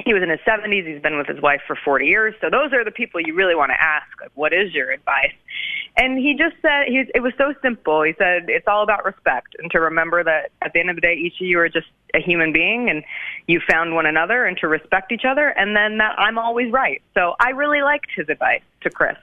[0.06, 0.88] He was in his 70s.
[0.88, 2.34] He's been with his wife for 40 years.
[2.42, 5.34] So those are the people you really want to ask, like, what is your advice?
[5.98, 8.04] And he just said he, it was so simple.
[8.04, 11.02] He said it's all about respect and to remember that at the end of the
[11.02, 13.04] day, each of you are just a human being and
[13.48, 17.02] you found one another and to respect each other, and then that I'm always right.
[17.14, 19.18] So I really liked his advice to Chris.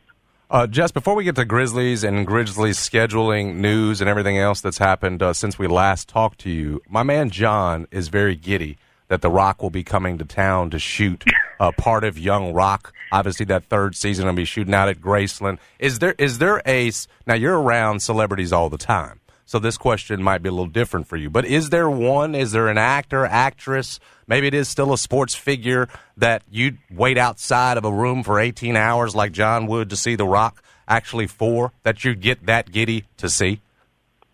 [0.50, 4.78] Uh, Jess, before we get to Grizzlies and Grizzlies scheduling news and everything else that's
[4.78, 9.22] happened uh, since we last talked to you, my man John is very giddy that
[9.22, 11.24] The Rock will be coming to town to shoot
[11.58, 12.92] uh, part of Young Rock.
[13.10, 15.58] Obviously, that third season will be shooting out at Graceland.
[15.78, 16.90] Is there is there a
[17.26, 21.06] now you're around celebrities all the time, so this question might be a little different
[21.06, 21.30] for you.
[21.30, 22.34] But is there one?
[22.34, 23.98] Is there an actor, actress?
[24.26, 28.38] Maybe it is still a sports figure that you'd wait outside of a room for
[28.38, 30.62] 18 hours like John would to see The Rock.
[30.86, 33.60] Actually, for that you'd get that giddy to see.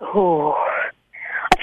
[0.00, 0.63] Oh, I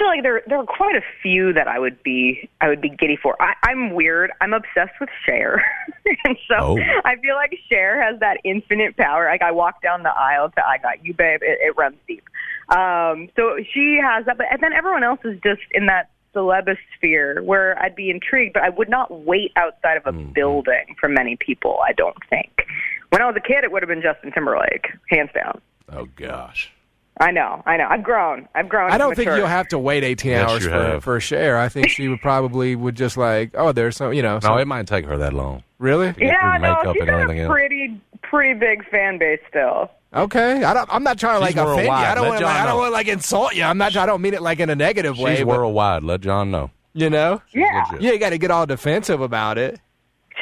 [0.01, 2.89] feel like there there are quite a few that I would be I would be
[2.89, 3.39] giddy for.
[3.41, 4.31] I, I'm weird.
[4.41, 5.63] I'm obsessed with Cher,
[6.25, 6.77] and so Oh.
[7.05, 9.25] I feel like Cher has that infinite power.
[9.25, 12.23] Like I walk down the aisle to "I Got You, Babe," it, it runs deep.
[12.69, 17.43] Um, so she has that, but and then everyone else is just in that celebisphere
[17.43, 21.35] where I'd be intrigued, but I would not wait outside of a building for many
[21.35, 21.79] people.
[21.85, 22.65] I don't think.
[23.09, 25.61] When I was a kid, it would have been Justin Timberlake, hands down.
[25.91, 26.71] Oh gosh.
[27.19, 27.87] I know, I know.
[27.89, 28.47] I've grown.
[28.55, 28.89] I've grown.
[28.91, 31.03] I don't think you'll have to wait 18 Yes, hours you for, have.
[31.03, 31.57] for Cher.
[31.57, 34.57] I think she would probably would just like, oh, there's some, you know, No, some,
[34.59, 35.63] it might take her that long.
[35.77, 36.13] really?
[36.13, 37.51] get Yeah, through no, makeup she's and got everything a else.
[37.51, 39.91] pretty, pretty big fan base still.
[40.13, 41.89] Okay, I don't, I'm not trying to She's like offend you.
[41.89, 42.07] worldwide.
[42.07, 42.79] I don't Let want to John like, I don't know.
[42.81, 43.63] want to like insult you.
[43.63, 43.95] I'm not.
[43.95, 45.35] I don't mean it like in a negative way.
[45.37, 46.03] She's but, worldwide.
[46.03, 46.71] Let John know.
[46.93, 48.01] you know, Yeah, legit.
[48.01, 49.79] yeah, you got to get all defensive about it.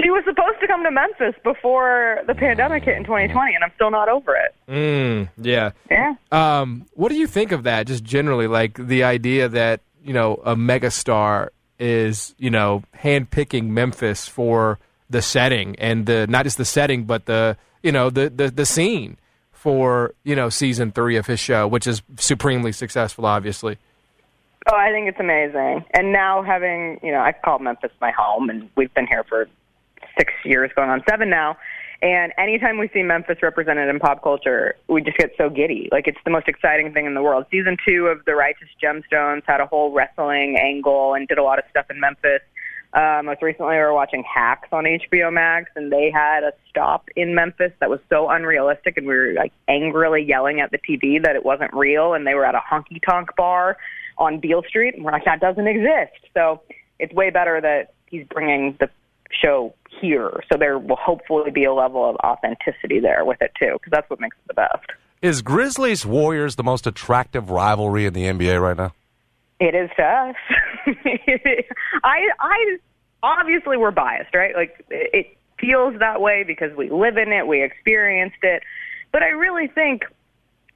[0.01, 3.71] She was supposed to come to Memphis before the pandemic hit in 2020, and I'm
[3.75, 4.55] still not over it.
[4.67, 5.71] Mm, yeah.
[5.89, 6.15] Yeah.
[6.31, 7.87] Um, what do you think of that?
[7.87, 14.27] Just generally, like the idea that you know a megastar is you know handpicking Memphis
[14.27, 18.49] for the setting and the not just the setting, but the you know the the,
[18.49, 19.17] the scene
[19.51, 23.77] for you know season three of his show, which is supremely successful, obviously.
[24.71, 25.85] Oh, I think it's amazing.
[25.93, 29.47] And now having, you know, I call Memphis my home, and we've been here for
[30.19, 31.57] six years, going on seven now.
[32.01, 35.89] And anytime we see Memphis represented in pop culture, we just get so giddy.
[35.91, 37.45] Like it's the most exciting thing in the world.
[37.51, 41.59] Season two of The Righteous Gemstones had a whole wrestling angle and did a lot
[41.59, 42.41] of stuff in Memphis.
[42.93, 47.07] Uh, most recently, we were watching Hacks on HBO Max, and they had a stop
[47.15, 51.21] in Memphis that was so unrealistic, and we were like angrily yelling at the TV
[51.21, 53.77] that it wasn't real, and they were at a honky tonk bar
[54.17, 56.17] on Beale Street, and we're like, that doesn't exist.
[56.33, 56.61] So
[56.97, 58.89] it's way better that he's bringing the
[59.29, 63.73] show here, so there will hopefully be a level of authenticity there with it too,
[63.73, 64.85] because that's what makes it the best.
[65.21, 68.93] Is Grizzlies Warriors the most attractive rivalry in the NBA right now?
[69.59, 70.35] It is to us.
[72.03, 72.77] I I
[73.21, 74.55] obviously we're biased, right?
[74.55, 78.63] Like it feels that way because we live in it, we experienced it.
[79.11, 80.03] But I really think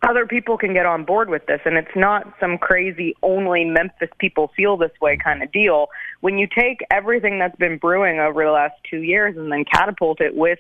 [0.08, 4.10] other people can get on board with this and it's not some crazy only Memphis
[4.20, 5.88] people feel this way kind of deal.
[6.22, 10.22] When you take everything that's been brewing over the last 2 years and then catapult
[10.22, 10.60] it with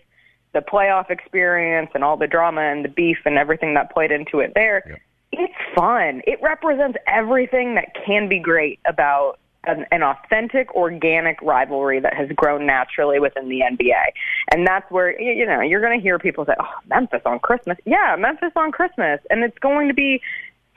[0.53, 4.39] the playoff experience and all the drama and the beef and everything that played into
[4.39, 4.99] it there,
[5.31, 6.21] it's fun.
[6.27, 12.29] It represents everything that can be great about an, an authentic, organic rivalry that has
[12.35, 14.03] grown naturally within the NBA.
[14.51, 17.77] And that's where, you know, you're going to hear people say, oh, Memphis on Christmas.
[17.85, 19.19] Yeah, Memphis on Christmas.
[19.29, 20.21] And it's going to be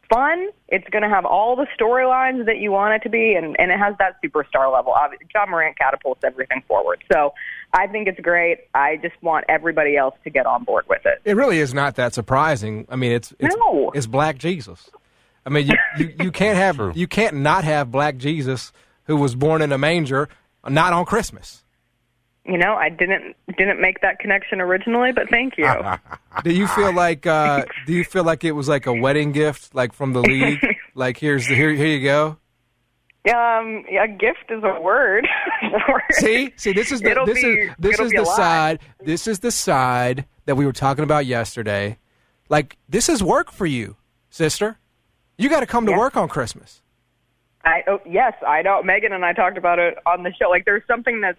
[0.09, 0.49] fun.
[0.69, 3.71] It's going to have all the storylines that you want it to be, and, and
[3.71, 4.95] it has that superstar level.
[5.35, 7.03] Ja Morant catapults everything forward.
[7.13, 7.35] So
[7.73, 8.59] I think it's great.
[8.75, 11.21] I just want everybody else to get on board with it.
[11.25, 12.87] It really is not that surprising.
[12.89, 13.91] I mean, it's it's, No.
[13.95, 14.91] it's Black Jesus.
[15.47, 18.73] I mean, you, you, you can't have you can't not have Black Jesus
[19.05, 20.29] who was born in a manger
[20.69, 21.63] not on Christmas.
[22.45, 25.65] You know, I didn't didn't make that connection originally, but thank you.
[26.45, 29.75] Do you feel like uh, do you feel like it was like a wedding gift,
[29.75, 30.61] like from the league?
[30.95, 32.37] like here's the here here you go.
[33.29, 35.27] Um, a gift is a word.
[36.13, 38.79] See, see, this is the It'll this be- is this is the side.
[39.03, 41.99] This is the side that we were talking about yesterday.
[42.49, 43.97] Like this is work for you,
[44.31, 44.79] sister.
[45.39, 45.99] You got to come to Yeah.
[45.99, 46.83] work on Christmas.
[47.65, 48.83] I oh, yes, I know.
[48.83, 50.49] Megan and I talked about it on the show.
[50.49, 51.39] Like, there's something that's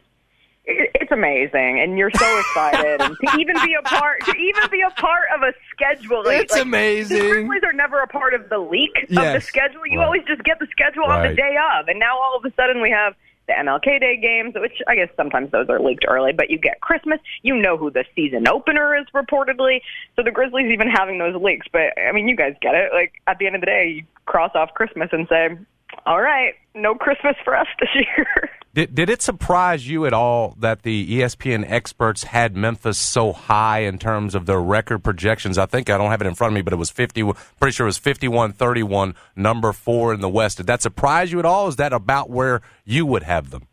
[0.66, 4.70] it, it's amazing, and you're so excited, and to even be a part, to even
[4.70, 6.26] be a part of a schedule.
[6.26, 7.18] Like, It's like, amazing.
[7.20, 9.88] Grizzlies are never a part of the leak of the schedule.
[9.88, 10.06] You Right.
[10.06, 12.82] always just get the schedule on the day of, and now all of a sudden
[12.82, 13.14] we have
[13.48, 16.82] the MLK Day games, which I guess sometimes those are leaked early, but you get
[16.82, 17.20] Christmas.
[17.42, 19.82] You know who the season opener is reportedly.
[20.16, 22.92] So the Grizzlies even having those leaks, but I mean, you guys get it.
[22.94, 25.58] Like at the end of the day, you cross off Christmas and say,
[26.06, 28.50] all right, no Christmas for us this year.
[28.74, 33.80] Did, did it surprise you at all that the ESPN experts had Memphis so high
[33.80, 35.58] in terms of their record projections?
[35.58, 37.74] I think I don't have it in front of me, but it was 50, pretty
[37.74, 40.58] sure it was 51 31, number four in the West.
[40.58, 41.68] Did that surprise you at all?
[41.68, 43.68] Is that about where you would have them?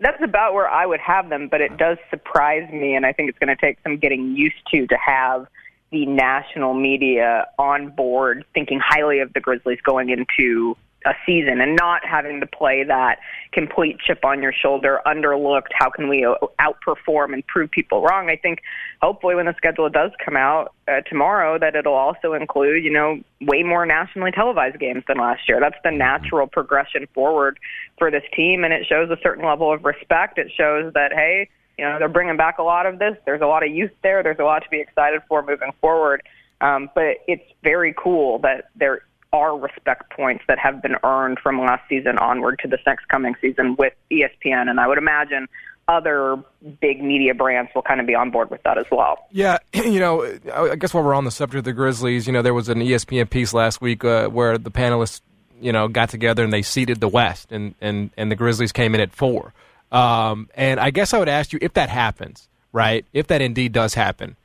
[0.00, 3.30] That's about where I would have them, but it does surprise me, and I think
[3.30, 5.46] it's going to take some getting used to to have
[5.90, 11.76] the national media on board thinking highly of the Grizzlies going into a season and
[11.76, 13.18] not having to play that
[13.52, 18.30] complete chip on your shoulder, underlooked, how can we o- outperform and prove people wrong.
[18.30, 18.60] I think
[19.02, 23.20] hopefully when the schedule does come out uh, tomorrow that it'll also include, you know,
[23.40, 25.60] way more nationally televised games than last year.
[25.60, 27.58] That's the natural progression forward
[27.98, 30.38] for this team and it shows a certain level of respect.
[30.38, 31.48] It shows that hey,
[31.78, 33.16] you know, they're bringing back a lot of this.
[33.26, 34.22] There's a lot of youth there.
[34.22, 36.22] There's a lot to be excited for moving forward.
[36.60, 39.02] Um, but it's very cool that there
[39.34, 43.34] are respect points that have been earned from last season onward to this next coming
[43.40, 44.70] season with ESPN.
[44.70, 45.48] And I would imagine
[45.88, 46.36] other
[46.80, 49.26] big media brands will kind of be on board with that as well.
[49.32, 50.24] Yeah, you know,
[50.54, 52.78] I guess while we're on the subject of the Grizzlies, you know, there was an
[52.78, 55.20] ESPN piece last week uh, where the panelists,
[55.60, 58.94] you know, got together and they seeded the West, and and and the Grizzlies came
[58.94, 59.52] in at four.
[59.90, 63.04] Um, and I guess I would ask you if that happens, right?
[63.12, 64.36] If that indeed does happen,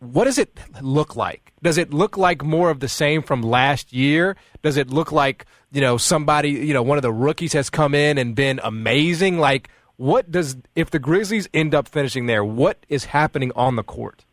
[0.00, 1.52] what does it look like?
[1.62, 4.36] Does it look like more of the same from last year?
[4.62, 7.94] Does it look like you know somebody, you know, one of the rookies has come
[7.94, 9.38] in and been amazing?
[9.38, 12.44] Like, what does if the Grizzlies end up finishing there?
[12.44, 14.24] What is happening on the court?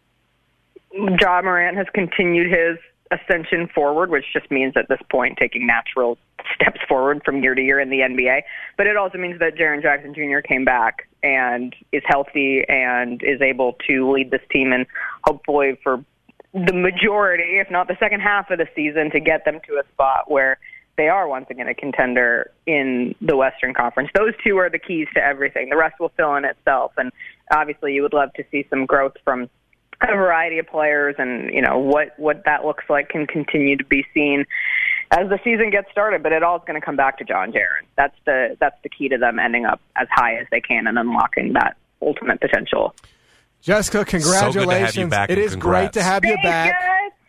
[0.94, 2.78] Ja Morant has continued his
[3.12, 6.18] ascension forward, which just means at this point taking natural
[6.56, 8.42] steps forward from year to year in the NBA.
[8.78, 10.40] But it also means that Jaren Jackson Jr.
[10.40, 14.86] came back and is healthy and is able to lead this team and
[15.24, 16.04] hopefully for
[16.54, 19.84] the majority, if not the second half of the season, to get them to a
[19.94, 20.60] spot where
[20.98, 24.10] they are once again a contender in the Western Conference.
[24.14, 25.70] Those two are the keys to everything.
[25.70, 26.92] The rest will fill in itself.
[26.98, 27.12] And
[27.52, 29.50] obviously, you would love to see some growth from
[30.02, 33.86] a variety of players, and you know what what that looks like can continue to
[33.86, 34.46] be seen
[35.12, 36.22] as the season gets started.
[36.22, 37.86] But it all is going to come back to Ja Jaren.
[37.96, 41.00] That's the that's the key to them ending up as high as they can and
[41.00, 42.94] unlocking that ultimate potential.
[43.64, 44.98] Jessica, congratulations!
[44.98, 46.74] you back it great to have you Thanks, back.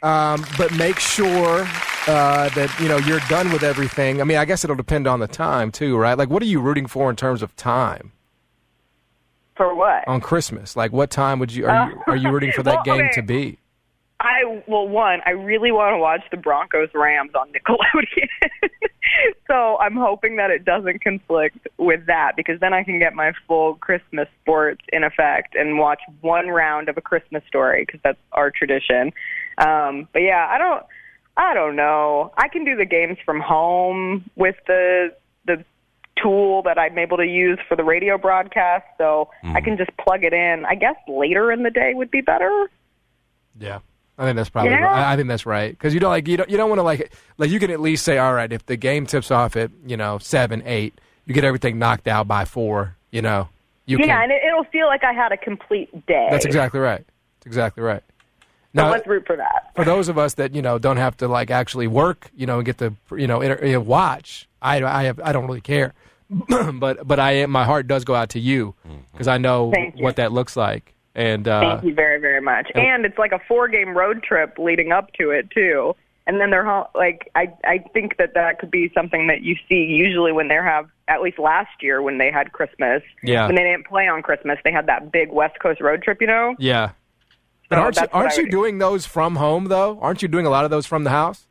[0.02, 0.40] guys.
[0.40, 1.60] Um, but make sure
[2.08, 4.20] uh, that you know you're done with everything.
[4.20, 6.18] I mean, I guess it'll depend on the time too, right?
[6.18, 8.12] Like, what are you rooting for in terms of time
[9.56, 10.06] For what?
[10.08, 10.74] on Christmas?
[10.76, 13.14] Like, what time would you are you, are you rooting for that Well, game okay.
[13.14, 13.58] to be?
[14.20, 18.70] I well, one, I really want to watch the Broncos Rams on Nickelodeon.
[19.46, 23.32] so I'm hoping that it doesn't conflict with that because then I can get my
[23.46, 28.18] full Christmas sports in effect and watch one round of a Christmas story because that's
[28.32, 29.12] our tradition.
[29.58, 30.84] Um, but yeah, I don't,
[31.36, 32.32] I don't know.
[32.38, 35.14] I can do the games from home with the
[35.46, 35.64] the
[36.22, 40.22] tool that I'm able to use for the radio broadcast, so I can just plug
[40.22, 40.64] it in.
[40.64, 42.70] I guess later in the day would be better.
[43.58, 43.80] Yeah.
[44.16, 44.84] I think that's probably Yeah.
[44.84, 45.12] right.
[45.12, 47.12] I think that's right because you don't like you don't you don't want to like
[47.38, 49.96] like you can at least say all right if the game tips off at you
[49.96, 53.48] know seven eight you get everything knocked out by four you know
[53.86, 56.28] you yeah, can and it, it'll feel like I had a complete day.
[56.30, 57.04] that's exactly right
[57.40, 58.02] that's exactly right
[58.76, 59.72] So let's root for that.
[59.74, 62.58] for those of us that you know don't have to like actually work you know
[62.58, 65.92] and get to you know inter- watch I I have I don't really care
[66.74, 68.98] but but I my heart does go out to you mm-hmm.
[69.12, 72.70] because I know what that looks like and uh, Thank you very, very much.
[72.74, 75.94] And it's like a four-game road trip leading up to it too.
[76.26, 79.56] And then they're ho- like, I I think that that could be something that you
[79.68, 83.02] see usually when they have at least last year when they had Christmas.
[83.22, 83.46] Yeah.
[83.46, 86.18] When they didn't play on Christmas, they had that big West Coast road trip.
[86.22, 86.54] You know.
[86.58, 86.92] yeah.
[87.68, 89.98] But So aren't you, aren't you would- doing those from home though?
[90.00, 91.46] Aren't you doing a lot of those from the house?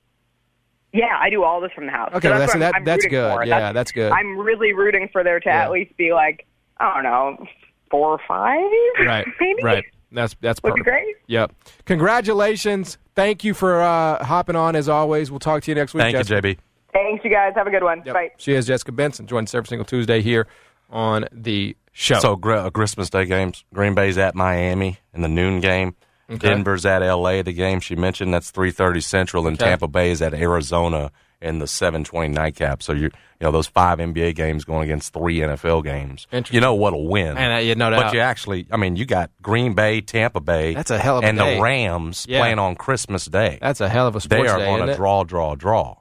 [0.91, 2.11] Yeah, I do all this from the house.
[2.13, 3.33] Okay, so well, that's, that's- that- that's good.
[3.35, 3.45] For.
[3.45, 4.11] Yeah, that's good.
[4.11, 5.63] I'm really rooting for there to Yeah.
[5.63, 6.45] at least be like,
[6.77, 7.47] I don't know,
[7.93, 8.59] four or five.
[9.05, 9.25] Right.
[9.39, 9.63] Maybe.
[9.63, 9.83] Right.
[10.11, 11.15] That's that's Would be great.
[11.27, 11.51] Yep.
[11.85, 12.97] Congratulations.
[13.15, 15.29] Thank you for uh, hopping on as always.
[15.31, 16.01] We'll talk to you next week.
[16.01, 16.47] Thank Jessica.
[16.47, 16.57] you, JB.
[16.93, 17.53] Thanks, you guys.
[17.55, 18.01] Have a good one.
[18.05, 18.13] Yep.
[18.13, 18.29] Bye.
[18.37, 19.25] She is Jessica Benson.
[19.27, 20.47] Joins every single Tuesday here
[20.89, 22.19] on the show.
[22.19, 23.63] So gr- uh, Christmas Day games.
[23.73, 25.95] Green Bay's at Miami in the noon game.
[26.29, 26.49] Okay.
[26.49, 27.41] Denver's at L.A.
[27.41, 29.69] The game she mentioned that's three thirty Central, and Okay.
[29.69, 31.11] Tampa Bay is at Arizona
[31.43, 32.81] in the seven twenty nightcap.
[32.81, 36.25] So you you know those five NBA games going against three NFL games.
[36.31, 36.55] Interesting.
[36.55, 38.03] You know what'll win, And, uh, yeah, no doubt.
[38.03, 40.73] But you actually, I mean, you got Green Bay, Tampa Bay.
[40.73, 41.55] That's a hell of a and day.
[41.55, 42.39] the Rams Yeah.
[42.39, 43.59] playing on Christmas Day.
[43.61, 45.97] That's a hell of a sports they are going to draw, draw, draw.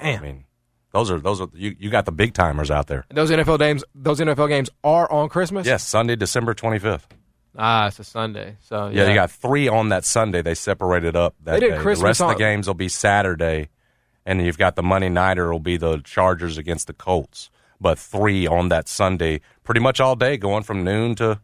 [0.00, 0.20] Damn.
[0.22, 0.44] I mean,
[0.92, 1.74] those are those are you.
[1.78, 3.06] You got the big timers out there.
[3.10, 3.84] Those NFL games.
[3.94, 5.66] Those NFL games are on Christmas.
[5.66, 7.08] Yes, Sunday, December twenty fifth.
[7.56, 8.56] Ah, it's a Sunday.
[8.60, 10.40] So Yeah, yeah, you got three on that Sunday.
[10.42, 11.78] They separated up that They did day.
[11.82, 13.68] Christmas the rest of the games will be Saturday,
[14.24, 17.50] and you've got the Monday nighter will be the Chargers against the Colts.
[17.80, 21.40] But three on that Sunday, pretty much all day, going from noon to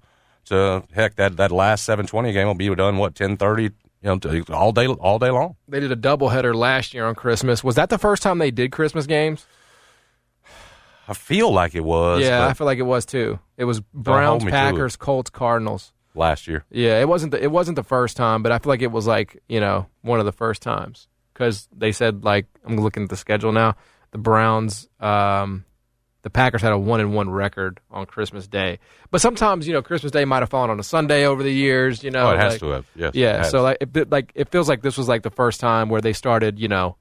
[0.47, 3.71] to heck that that last seven twenty game will be done what ten thirty, you
[4.03, 5.57] know, all day all day long.
[5.67, 7.65] They did a doubleheader last year on Christmas.
[7.65, 9.47] Was that the first time they did Christmas games?
[11.09, 12.23] I feel like it was.
[12.23, 13.39] yeah, I feel like it was too.
[13.57, 15.93] It was Browns, Packers, Colts, Cardinals.
[16.15, 16.65] last year.
[16.71, 19.07] Yeah, it wasn't the, it wasn't the first time, but I feel like it was
[19.07, 21.09] like you know one of the first times
[21.39, 23.77] because they said like I'm looking at the schedule now.
[24.11, 25.65] The Browns, um,
[26.23, 28.81] the Packers had a one and one record on Christmas Day,
[29.13, 32.03] but sometimes you know Christmas Day might have fallen on a Sunday over the years.
[32.03, 32.87] You know, Oh, it has like- to have.
[32.97, 33.15] Yes.
[33.15, 36.01] Yeah, so like it, like it feels like this was like the first time where
[36.01, 36.97] they started, you know,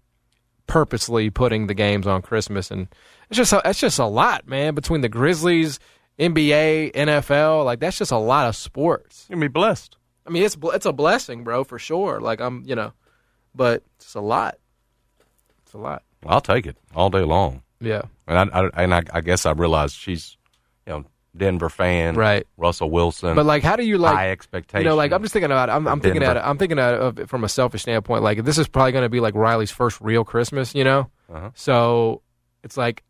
[0.67, 2.87] purposely putting the games on Christmas, and
[3.29, 4.75] it's just a, it's just a lot, man.
[4.75, 5.79] Between the Grizzlies,
[6.19, 9.25] NBA, NFL, like that's just a lot of sports.
[9.29, 9.97] you can be blessed.
[10.25, 12.19] I mean, it's it's a blessing, bro, for sure.
[12.19, 12.91] Like I'm, you know,
[13.57, 14.57] but it's a lot.
[15.63, 16.03] It's a lot.
[16.25, 17.61] I'll take it all day long.
[17.81, 18.03] Yeah.
[18.27, 20.37] And I, I and I, I guess I realized she's,
[20.85, 21.05] you know,
[21.35, 22.47] Denver fan, Right.
[22.57, 24.15] Russell Wilson, But like, how do you like?
[24.15, 24.83] high expectations.
[24.83, 25.69] You know, like I'm just thinking about.
[25.69, 25.73] It.
[25.73, 26.37] I'm, I'm thinking at.
[26.37, 28.23] it- I'm thinking of it from a selfish standpoint.
[28.23, 30.73] Like this is probably going to be like Riley's first real Christmas.
[30.73, 31.51] You know, Uh-huh.
[31.53, 32.21] so
[32.63, 33.03] it's like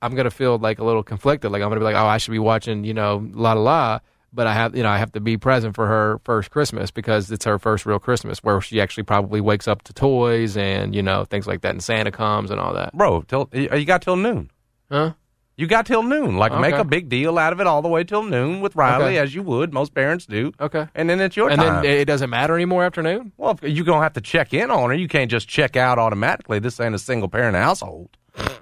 [0.00, 1.50] I'm going to feel like a little conflicted.
[1.52, 2.84] Like I'm going to be like, oh, I should be watching.
[2.84, 3.98] You know, la la la.
[4.36, 7.30] But I have, you know, I have to be present for her first Christmas because
[7.32, 11.02] it's her first real Christmas, where she actually probably wakes up to toys and you
[11.02, 12.92] know things like that, and Santa comes and all that.
[12.92, 14.50] bro, till uh, you got till noon.
[14.90, 15.14] Huh?
[15.58, 16.36] You got till noon.
[16.36, 19.04] Like make a big deal out of it all the way till noon with Riley,
[19.06, 19.18] Okay.
[19.18, 19.72] as you would.
[19.72, 20.52] Most parents do.
[20.60, 20.86] Okay.
[20.94, 21.82] And then it's your And time.
[21.82, 23.32] then it doesn't matter anymore afternoon.
[23.38, 24.94] well, you're gonna have to check in on her.
[24.94, 26.58] You can't just check out automatically.
[26.58, 28.10] This ain't a single parent household.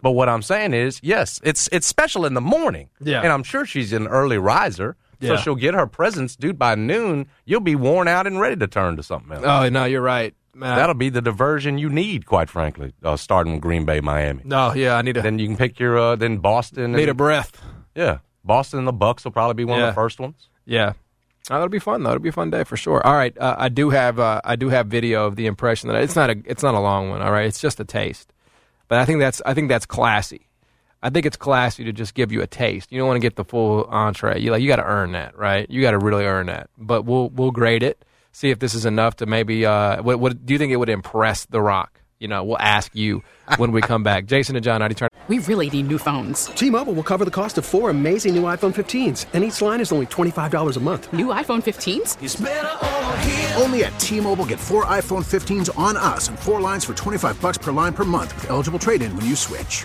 [0.03, 2.91] But what I'm saying is, yes, it's it's special in the morning.
[3.01, 3.23] Yeah.
[3.23, 4.97] And I'm sure she's an early riser.
[5.21, 5.37] So Yeah.
[5.37, 6.59] she'll get her presents, dude.
[6.59, 9.45] By noon, you'll be worn out and ready to turn to something else.
[9.47, 10.35] Oh no, you're right.
[10.57, 12.93] Man, That'll be the diversion you need, quite frankly.
[13.03, 14.43] Uh, starting with Green Bay, Miami.
[14.45, 16.93] no, yeah, I need to Then you can pick your uh, then Boston.
[16.93, 17.61] need and- a breath.
[17.97, 19.89] Yeah, Boston and the Bucks will probably be one Yeah.
[19.89, 20.49] of the first ones.
[20.65, 20.93] Yeah.
[21.51, 22.11] Oh, that'll be fun though.
[22.11, 23.05] It'll be a fun day for sure.
[23.07, 25.97] All right, uh, I do have uh, I do have video of the impression that
[25.97, 27.21] I, it's not a it's not a long one.
[27.21, 28.33] All right, it's just a taste,
[28.89, 30.44] but I think that's I think that's classy.
[31.05, 32.91] I think it's classy to just give you a taste.
[32.91, 34.41] You don't want to get the full entree.
[34.41, 35.69] You like you got to earn that, right?
[35.69, 36.71] You got to really earn that.
[36.79, 38.03] But we'll we'll grade it,
[38.33, 39.67] see if this is enough to maybe.
[39.67, 42.01] Uh, what, what do you think it would impress The Rock?
[42.21, 43.23] You know, we'll ask you
[43.59, 44.25] when we come back.
[44.25, 45.11] Jason and John, I turn.
[45.29, 46.47] We really need new phones.
[46.47, 49.93] T-Mobile will cover the cost of four amazing new iPhone 15s, and each line is
[49.93, 51.13] only $25 a month.
[51.13, 53.61] New iPhone 15s?
[53.61, 57.59] Only at T-Mobile get four iPhone 15s on us and four lines for 25 bucks
[57.59, 59.85] per line per month with eligible trade-in when you switch.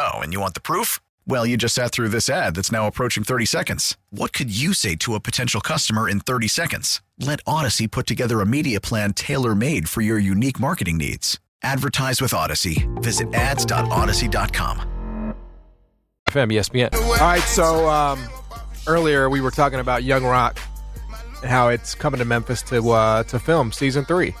[0.00, 0.98] Oh, and you want the proof?
[1.26, 3.98] Well, you just sat through this ad that's now approaching 30 seconds.
[4.08, 7.02] What could you say to a potential customer in 30 seconds?
[7.18, 11.38] Let Audacy put together a media plan tailor made for your unique marketing needs.
[11.62, 12.88] Advertise with Audacy.
[13.02, 15.34] Visit ads.audacy.com.
[16.30, 16.94] FM ESPN.
[16.94, 18.18] All right, so um,
[18.86, 20.58] earlier we were talking about Young Rock
[21.42, 24.34] and how it's coming to Memphis to uh, to film season three.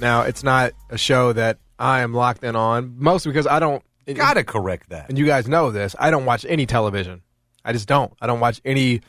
[0.00, 3.84] Now, it's not a show that I am locked in on, mostly because I don't.
[4.06, 5.08] Gotta correct that.
[5.08, 5.94] And you guys know this.
[5.98, 7.22] I don't watch any television.
[7.64, 8.12] I just don't.
[8.20, 9.00] I don't watch any.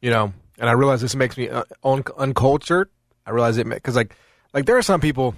[0.00, 2.90] You know, and I realize this makes me uh, un- uncultured.
[3.26, 4.14] I realize it because like
[4.52, 5.34] like there are some people,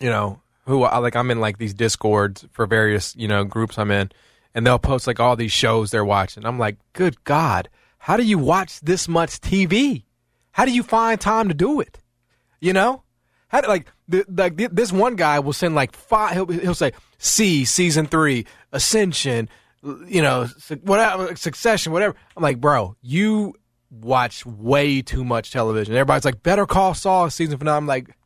[0.00, 1.16] you know, who I like.
[1.16, 4.10] I'm in like these discords for various you know groups I'm in,
[4.54, 6.44] and they'll post like all these shows they're watching.
[6.44, 7.68] I'm like, good God,
[7.98, 10.04] how do you watch this much TV?
[10.52, 11.98] How do you find time to do it?
[12.60, 13.02] You know,
[13.50, 16.32] how like the, like th- this one guy will send like five.
[16.32, 19.48] He'll, he'll say C season three, Ascension,
[20.06, 20.48] you know,
[20.82, 22.14] whatever, Succession, whatever.
[22.36, 23.54] I'm like, bro, you
[23.90, 25.94] watch way too much television.
[25.94, 27.76] Everybody's like, Better Call Saul season finale.
[27.78, 28.16] I'm like,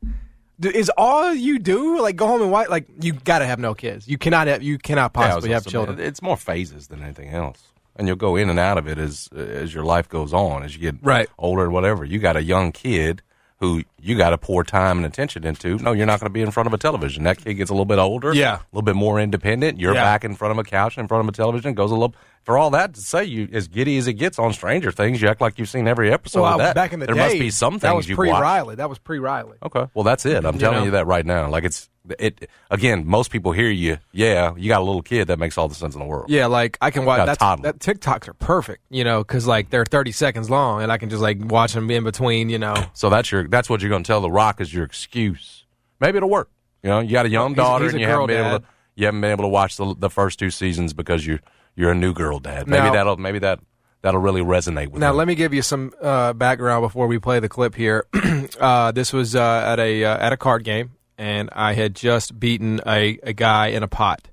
[0.62, 2.68] Is all you do like go home and watch?
[2.68, 4.06] Like you got to have no kids.
[4.06, 4.62] You cannot have.
[4.62, 5.98] You cannot Yeah, possibly gonna have children.
[6.00, 7.62] It's more phases than anything else,
[7.96, 10.74] and you'll go in and out of it as as your life goes on, as
[10.76, 11.28] you get Right.
[11.38, 12.04] older, or whatever.
[12.04, 13.22] You got a young kid
[13.60, 15.78] who you got to pour time and attention into.
[15.78, 17.24] No, you're not going to be in front of a television.
[17.24, 18.56] That kid gets a little bit older, Yeah.
[18.56, 19.80] a little bit more independent.
[19.80, 20.02] You're Yeah.
[20.04, 21.72] back in front of a couch, in front of a television.
[21.74, 22.14] Goes a little.
[22.42, 25.28] For all that to say, you as giddy as it gets on Stranger Things, you
[25.28, 26.74] act like you've seen every episode well, of that.
[26.74, 28.30] back in the there day, must be some that things was you've pre.
[28.30, 28.74] Riley.
[28.74, 29.56] That was pre Riley.
[29.62, 30.44] Okay, well that's it.
[30.44, 30.84] I'm You telling know?
[30.84, 31.48] you that right now.
[31.48, 31.88] Like it's
[32.18, 33.06] it again.
[33.06, 33.98] Most people hear you.
[34.12, 35.28] Yeah, you got a little kid.
[35.28, 36.30] That makes all the sense in the world.
[36.30, 37.72] Yeah, like I can watch Got that's, toddler.
[37.72, 41.08] that TikToks are perfect, you know, because like they're thirty seconds long, and I can
[41.10, 42.74] just like watch them in between, you know.
[42.92, 45.64] So that's your that's what you're going to tell the Rock is your excuse.
[46.00, 46.50] Maybe it'll work.
[46.82, 48.58] You know, you got a young He's- daughter he's a and you haven't been able
[48.60, 48.64] to
[48.96, 51.38] you haven't been able to watch the the first two seasons because you
[51.76, 52.66] you're a new girl dad.
[52.68, 53.60] Maybe Now- that'll maybe that
[54.02, 55.16] that'll really resonate with Now him.
[55.16, 58.06] let me give you some uh, background before we play the clip here.
[58.60, 62.38] uh, this was uh, at a uh, at a card game, and I had just
[62.38, 64.28] beaten a, a guy in a pot,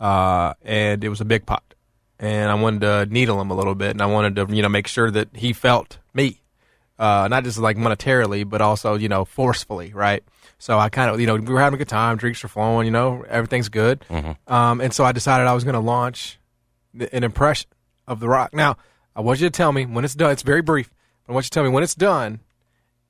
[0.00, 1.74] uh, and it was a big pot,
[2.18, 4.68] and I wanted to needle him a little bit, and I wanted to you know
[4.68, 6.40] make sure that he felt me,
[6.98, 10.22] uh, not just like monetarily, but also you know forcefully, right?
[10.58, 12.86] So I kind of you know we were having a good time, drinks are flowing,
[12.86, 14.04] you know everything's good,
[14.46, 16.38] um, and so I decided I was going to launch
[17.12, 17.68] an impression
[18.06, 18.54] of The Rock.
[18.54, 18.76] Now,
[19.16, 20.30] I want you to tell me when it's done.
[20.32, 20.90] It's very brief.
[21.26, 22.40] But I want you to tell me when it's done.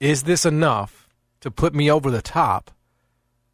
[0.00, 1.08] Is this enough
[1.40, 2.70] to put me over the top?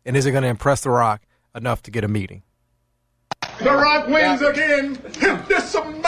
[0.08, 1.20] And is it going to impress The Rock
[1.54, 2.42] enough to get a meeting?
[3.62, 4.98] The Rock wins again.
[5.46, 6.02] This a man.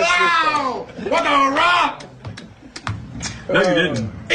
[0.00, 0.88] Wow!
[1.04, 2.02] What the Rock?
[3.48, 4.10] No, you didn't.
[4.28, 4.34] Uh,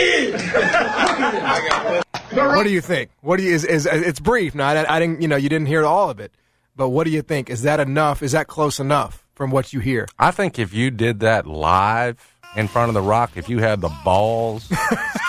[1.92, 2.02] eh.
[2.32, 3.10] What do you think?
[3.20, 4.56] What do you is, is it's brief.
[4.56, 6.32] Now I, I didn't you know you didn't hear all of it,
[6.78, 7.50] but what do you think?
[7.50, 8.24] Is that enough?
[8.24, 10.08] Is that close enough from what you hear?
[10.18, 13.82] I think if you did that live in front of the Rock, if you had
[13.82, 14.68] the balls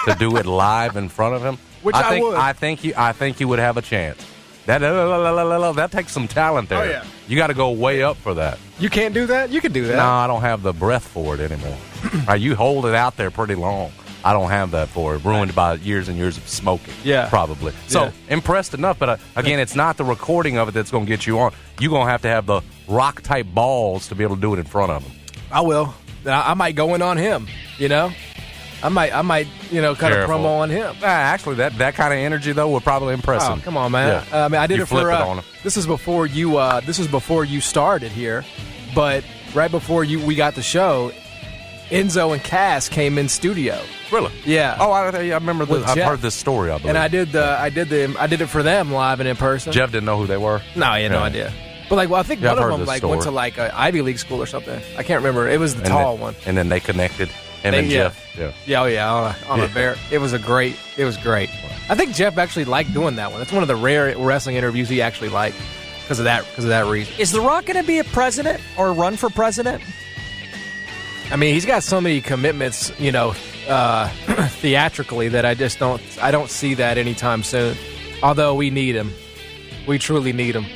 [0.06, 2.34] to do it live in front of him, Which I think would.
[2.36, 4.24] I think you I think you would have a chance.
[4.66, 6.80] That that takes some talent there.
[6.80, 7.04] Oh, yeah.
[7.28, 8.58] You got to go way up for that.
[8.80, 9.50] You can't do that.
[9.50, 9.96] You can do that.
[9.96, 11.76] No, I don't have the breath for it anymore.
[12.28, 13.92] right, you hold it out there pretty long.
[14.24, 15.24] I don't have that for it.
[15.24, 16.92] Ruined by years and years of smoking.
[17.04, 17.28] Yeah.
[17.28, 17.72] probably.
[17.86, 18.10] So Yeah.
[18.28, 21.28] impressed enough, but uh, again, it's not the recording of it that's going to get
[21.28, 21.52] you on.
[21.78, 24.52] You're going to have to have the rock type balls to be able to do
[24.52, 25.12] it in front of them.
[25.52, 25.94] I will.
[26.34, 27.46] I, I might go in on him.
[27.78, 28.12] You know,
[28.82, 29.14] I might.
[29.14, 29.46] I might.
[29.70, 30.34] You know, kind Careful.
[30.36, 30.94] of promo on him.
[31.02, 33.60] Ah, actually, that that kind of energy though would probably impress Oh, him.
[33.60, 34.24] come on, man.
[34.30, 34.42] Yeah.
[34.42, 35.10] Uh, I mean, I did You it for.
[35.10, 35.42] it uh.
[35.62, 36.56] This is before you.
[36.56, 38.44] Uh, this was before you started here,
[38.94, 39.24] but
[39.54, 41.12] right before you, we got the show.
[41.90, 43.80] Enzo and Cass came in studio.
[44.10, 44.32] Really?
[44.44, 44.76] Yeah.
[44.80, 45.64] Oh, I, I remember.
[45.66, 46.70] With I've heard this story.
[46.70, 46.88] I believe.
[46.88, 47.44] and I did the.
[47.44, 48.16] I did the.
[48.18, 49.72] I did it for them live and in person.
[49.72, 50.62] Jeff didn't know who they were.
[50.74, 51.52] No, he had no idea.
[51.88, 53.22] But like, well, I think Yeah, I've one heard of them this like went to
[53.22, 53.34] story.
[53.34, 54.80] like a Ivy League school or something.
[54.98, 55.48] I can't remember.
[55.48, 56.34] It was the And tall then- one.
[56.46, 57.28] And then they connected.
[57.62, 57.96] Him They- and yeah.
[58.04, 58.36] Jeff.
[58.38, 58.52] Yeah.
[58.66, 59.64] Yeah, oh yeah, on a, on Yeah.
[59.64, 59.96] a bear.
[60.10, 60.76] It was a great.
[60.96, 61.48] It was great.
[61.88, 63.38] I think Jeff actually liked doing that one.
[63.40, 65.56] That's one of the rare wrestling interviews he actually liked
[66.02, 66.44] because of that.
[66.50, 67.14] Because of that reason.
[67.18, 69.82] Is The Rock going to be a president or run for president?
[71.30, 73.34] I mean, he's got so many commitments, you know,
[73.68, 74.08] uh,
[74.60, 76.00] theatrically that I just don't.
[76.22, 77.76] I don't see that anytime soon.
[78.22, 79.12] Although we need him,
[79.88, 80.66] we truly need him.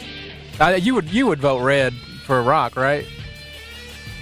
[0.61, 1.95] Uh, you would you would vote red
[2.27, 3.07] for Rock, right?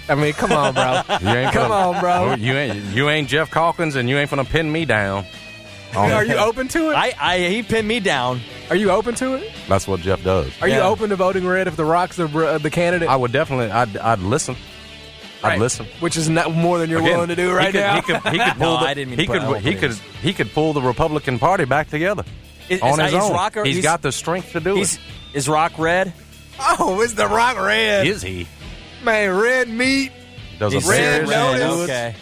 [0.07, 1.01] I mean, come on, bro.
[1.21, 2.33] You ain't come gonna- on, bro.
[2.35, 5.25] You ain't you ain't Geoff Calkins, and you ain't gonna pin me down.
[5.95, 6.93] On- Are you open to it?
[6.95, 8.41] I, I he pinned me down.
[8.69, 9.51] Are you open to it?
[9.67, 10.51] That's what Jeff does.
[10.61, 10.87] Are you Yeah.
[10.87, 13.09] open to voting red if the Rock's the uh, the candidate?
[13.09, 13.71] I would definitely.
[13.71, 14.55] I'd, I'd listen.
[15.43, 15.59] I'd Right.
[15.59, 15.87] listen.
[15.99, 17.95] Which is not more than you're Again, willing to do he right could, now.
[17.95, 19.91] He could, he could pull No, the, I didn't mean he put could he could
[19.91, 20.01] openings.
[20.21, 22.23] he could pull the Republican Party back together
[22.69, 23.31] Is- on is- his is own.
[23.33, 25.01] Rock- he's he's- got the strength to do He's, it.
[25.33, 26.13] is Rock red?
[26.59, 28.05] Oh, it's the Rock red.
[28.07, 28.47] Is he?
[29.03, 30.11] Man, red meat.
[30.59, 31.83] Does a He's Red serious notice.
[31.83, 32.15] Okay.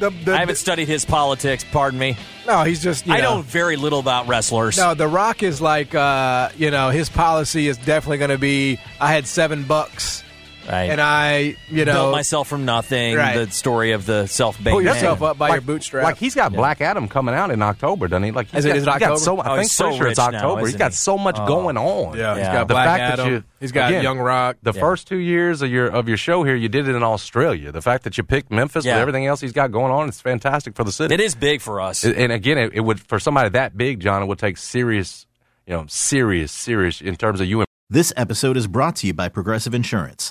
[0.00, 1.64] The, the, I haven't studied his politics.
[1.72, 2.16] Pardon me.
[2.46, 3.06] no, he's just.
[3.06, 4.76] You I know, know very little about wrestlers.
[4.76, 8.78] No, The Rock is like, uh, you know, his policy is definitely going to be.
[9.00, 10.22] I had seven bucks,
[10.68, 10.90] Right.
[10.90, 13.16] and I, you know, built myself from nothing.
[13.16, 13.36] Right.
[13.46, 16.04] The story of the self-made pull yourself up by like, your bootstraps.
[16.04, 18.30] Like he's got Black Adam coming out in October, doesn't he?
[18.32, 19.18] Like he's Is it- got, is it he's got October?
[19.18, 20.60] so I Oh, think he's so sure it's rich now, October.
[20.60, 20.96] he's isn't got he?
[20.96, 21.46] so much Oh.
[21.46, 22.18] going on.
[22.18, 22.52] yeah, he's Yeah.
[22.52, 24.56] got The Black fact that you- he's got again, Young Rock.
[24.62, 24.80] The Yeah.
[24.80, 27.72] first two years of your of your show here, you did it in Australia.
[27.72, 28.94] The fact that you picked Memphis Yeah.
[28.94, 31.14] with everything else he's got going on, it's fantastic for the city.
[31.14, 32.04] It is big for us.
[32.04, 35.26] And again, it, it would for somebody that big, John, it would take serious,
[35.66, 37.60] you know, serious, serious in terms of you.
[37.60, 37.66] and.
[37.90, 40.30] This episode is brought to you by Progressive Insurance.